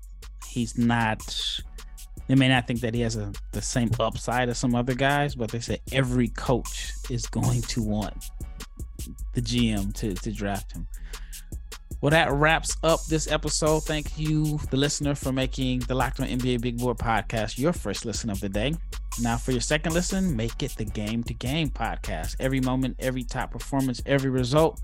he's 0.53 0.77
not. 0.77 1.61
They 2.29 2.35
may 2.35 2.49
not 2.49 2.67
think 2.67 2.81
that 2.81 2.95
he 2.95 3.01
has 3.01 3.17
a, 3.17 3.33
the 3.53 3.63
same 3.63 3.91
upside 3.99 4.49
as 4.49 4.59
some 4.59 4.75
other 4.75 4.95
guys, 4.95 5.35
but 5.35 5.51
they 5.51 5.61
said 5.61 5.81
every 5.91 6.29
coach 6.29 6.93
is 7.11 7.27
going 7.27 7.63
to 7.63 7.83
want 7.83 8.31
the 9.35 9.43
GM 9.43 9.93
to, 9.95 10.15
to 10.15 10.33
draft 10.33 10.73
him. 10.73 10.87
Well, 12.01 12.11
that 12.11 12.33
wraps 12.33 12.77
up 12.83 13.05
this 13.07 13.31
episode. 13.31 13.85
Thank 13.85 14.19
you, 14.19 14.59
the 14.71 14.77
listener, 14.77 15.15
for 15.15 15.33
making 15.33 15.81
the 15.81 15.95
Locked 15.95 16.21
On 16.21 16.27
NBA 16.27 16.61
Big 16.61 16.79
Board 16.79 16.99
podcast 16.99 17.59
your 17.59 17.73
first 17.73 18.05
listen 18.05 18.29
of 18.29 18.41
the 18.41 18.49
day. 18.49 18.75
Now, 19.21 19.37
for 19.37 19.53
your 19.53 19.61
second 19.61 19.93
listen, 19.93 20.35
make 20.35 20.63
it 20.63 20.75
the 20.77 20.85
Game 20.85 21.23
to 21.25 21.35
Game 21.35 21.71
podcast. 21.71 22.37
Every 22.41 22.61
moment, 22.61 22.97
every 22.99 23.23
top 23.23 23.53
performance, 23.53 24.03
every 24.05 24.31
result. 24.31 24.81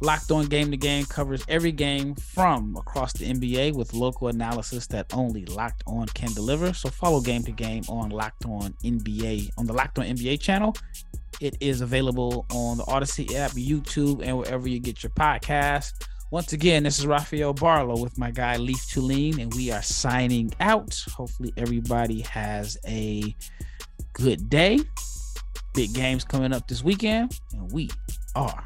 Locked 0.00 0.30
On 0.30 0.46
Game 0.46 0.70
to 0.70 0.76
Game 0.76 1.04
covers 1.04 1.44
every 1.48 1.72
game 1.72 2.14
from 2.14 2.76
across 2.76 3.12
the 3.12 3.30
NBA 3.30 3.74
with 3.74 3.92
local 3.92 4.28
analysis 4.28 4.86
that 4.88 5.12
only 5.12 5.44
Locked 5.44 5.82
On 5.86 6.06
can 6.06 6.32
deliver. 6.32 6.72
So 6.72 6.88
follow 6.88 7.20
Game 7.20 7.42
to 7.44 7.52
Game 7.52 7.84
on 7.88 8.10
Locked 8.10 8.46
On 8.46 8.74
NBA 8.82 9.50
on 9.58 9.66
the 9.66 9.72
Locked 9.72 9.98
On 9.98 10.04
NBA 10.06 10.40
channel. 10.40 10.74
It 11.40 11.56
is 11.60 11.80
available 11.80 12.46
on 12.52 12.78
the 12.78 12.84
Audacy 12.84 13.34
app, 13.34 13.52
YouTube, 13.52 14.22
and 14.22 14.36
wherever 14.36 14.68
you 14.68 14.78
get 14.78 15.02
your 15.02 15.10
podcast. 15.10 15.92
Once 16.30 16.52
again, 16.52 16.84
this 16.84 16.98
is 16.98 17.06
Rafael 17.06 17.52
Barlowe 17.52 18.00
with 18.00 18.16
my 18.16 18.30
guy 18.30 18.56
Leif 18.56 18.76
Thulin, 18.76 19.40
and 19.40 19.52
we 19.54 19.72
are 19.72 19.82
signing 19.82 20.52
out. 20.60 20.94
Hopefully, 21.12 21.52
everybody 21.56 22.20
has 22.20 22.78
a 22.86 23.34
good 24.12 24.48
day. 24.48 24.78
Big 25.74 25.92
games 25.92 26.24
coming 26.24 26.52
up 26.52 26.68
this 26.68 26.84
weekend, 26.84 27.38
and 27.52 27.72
we 27.72 27.90
are 28.36 28.64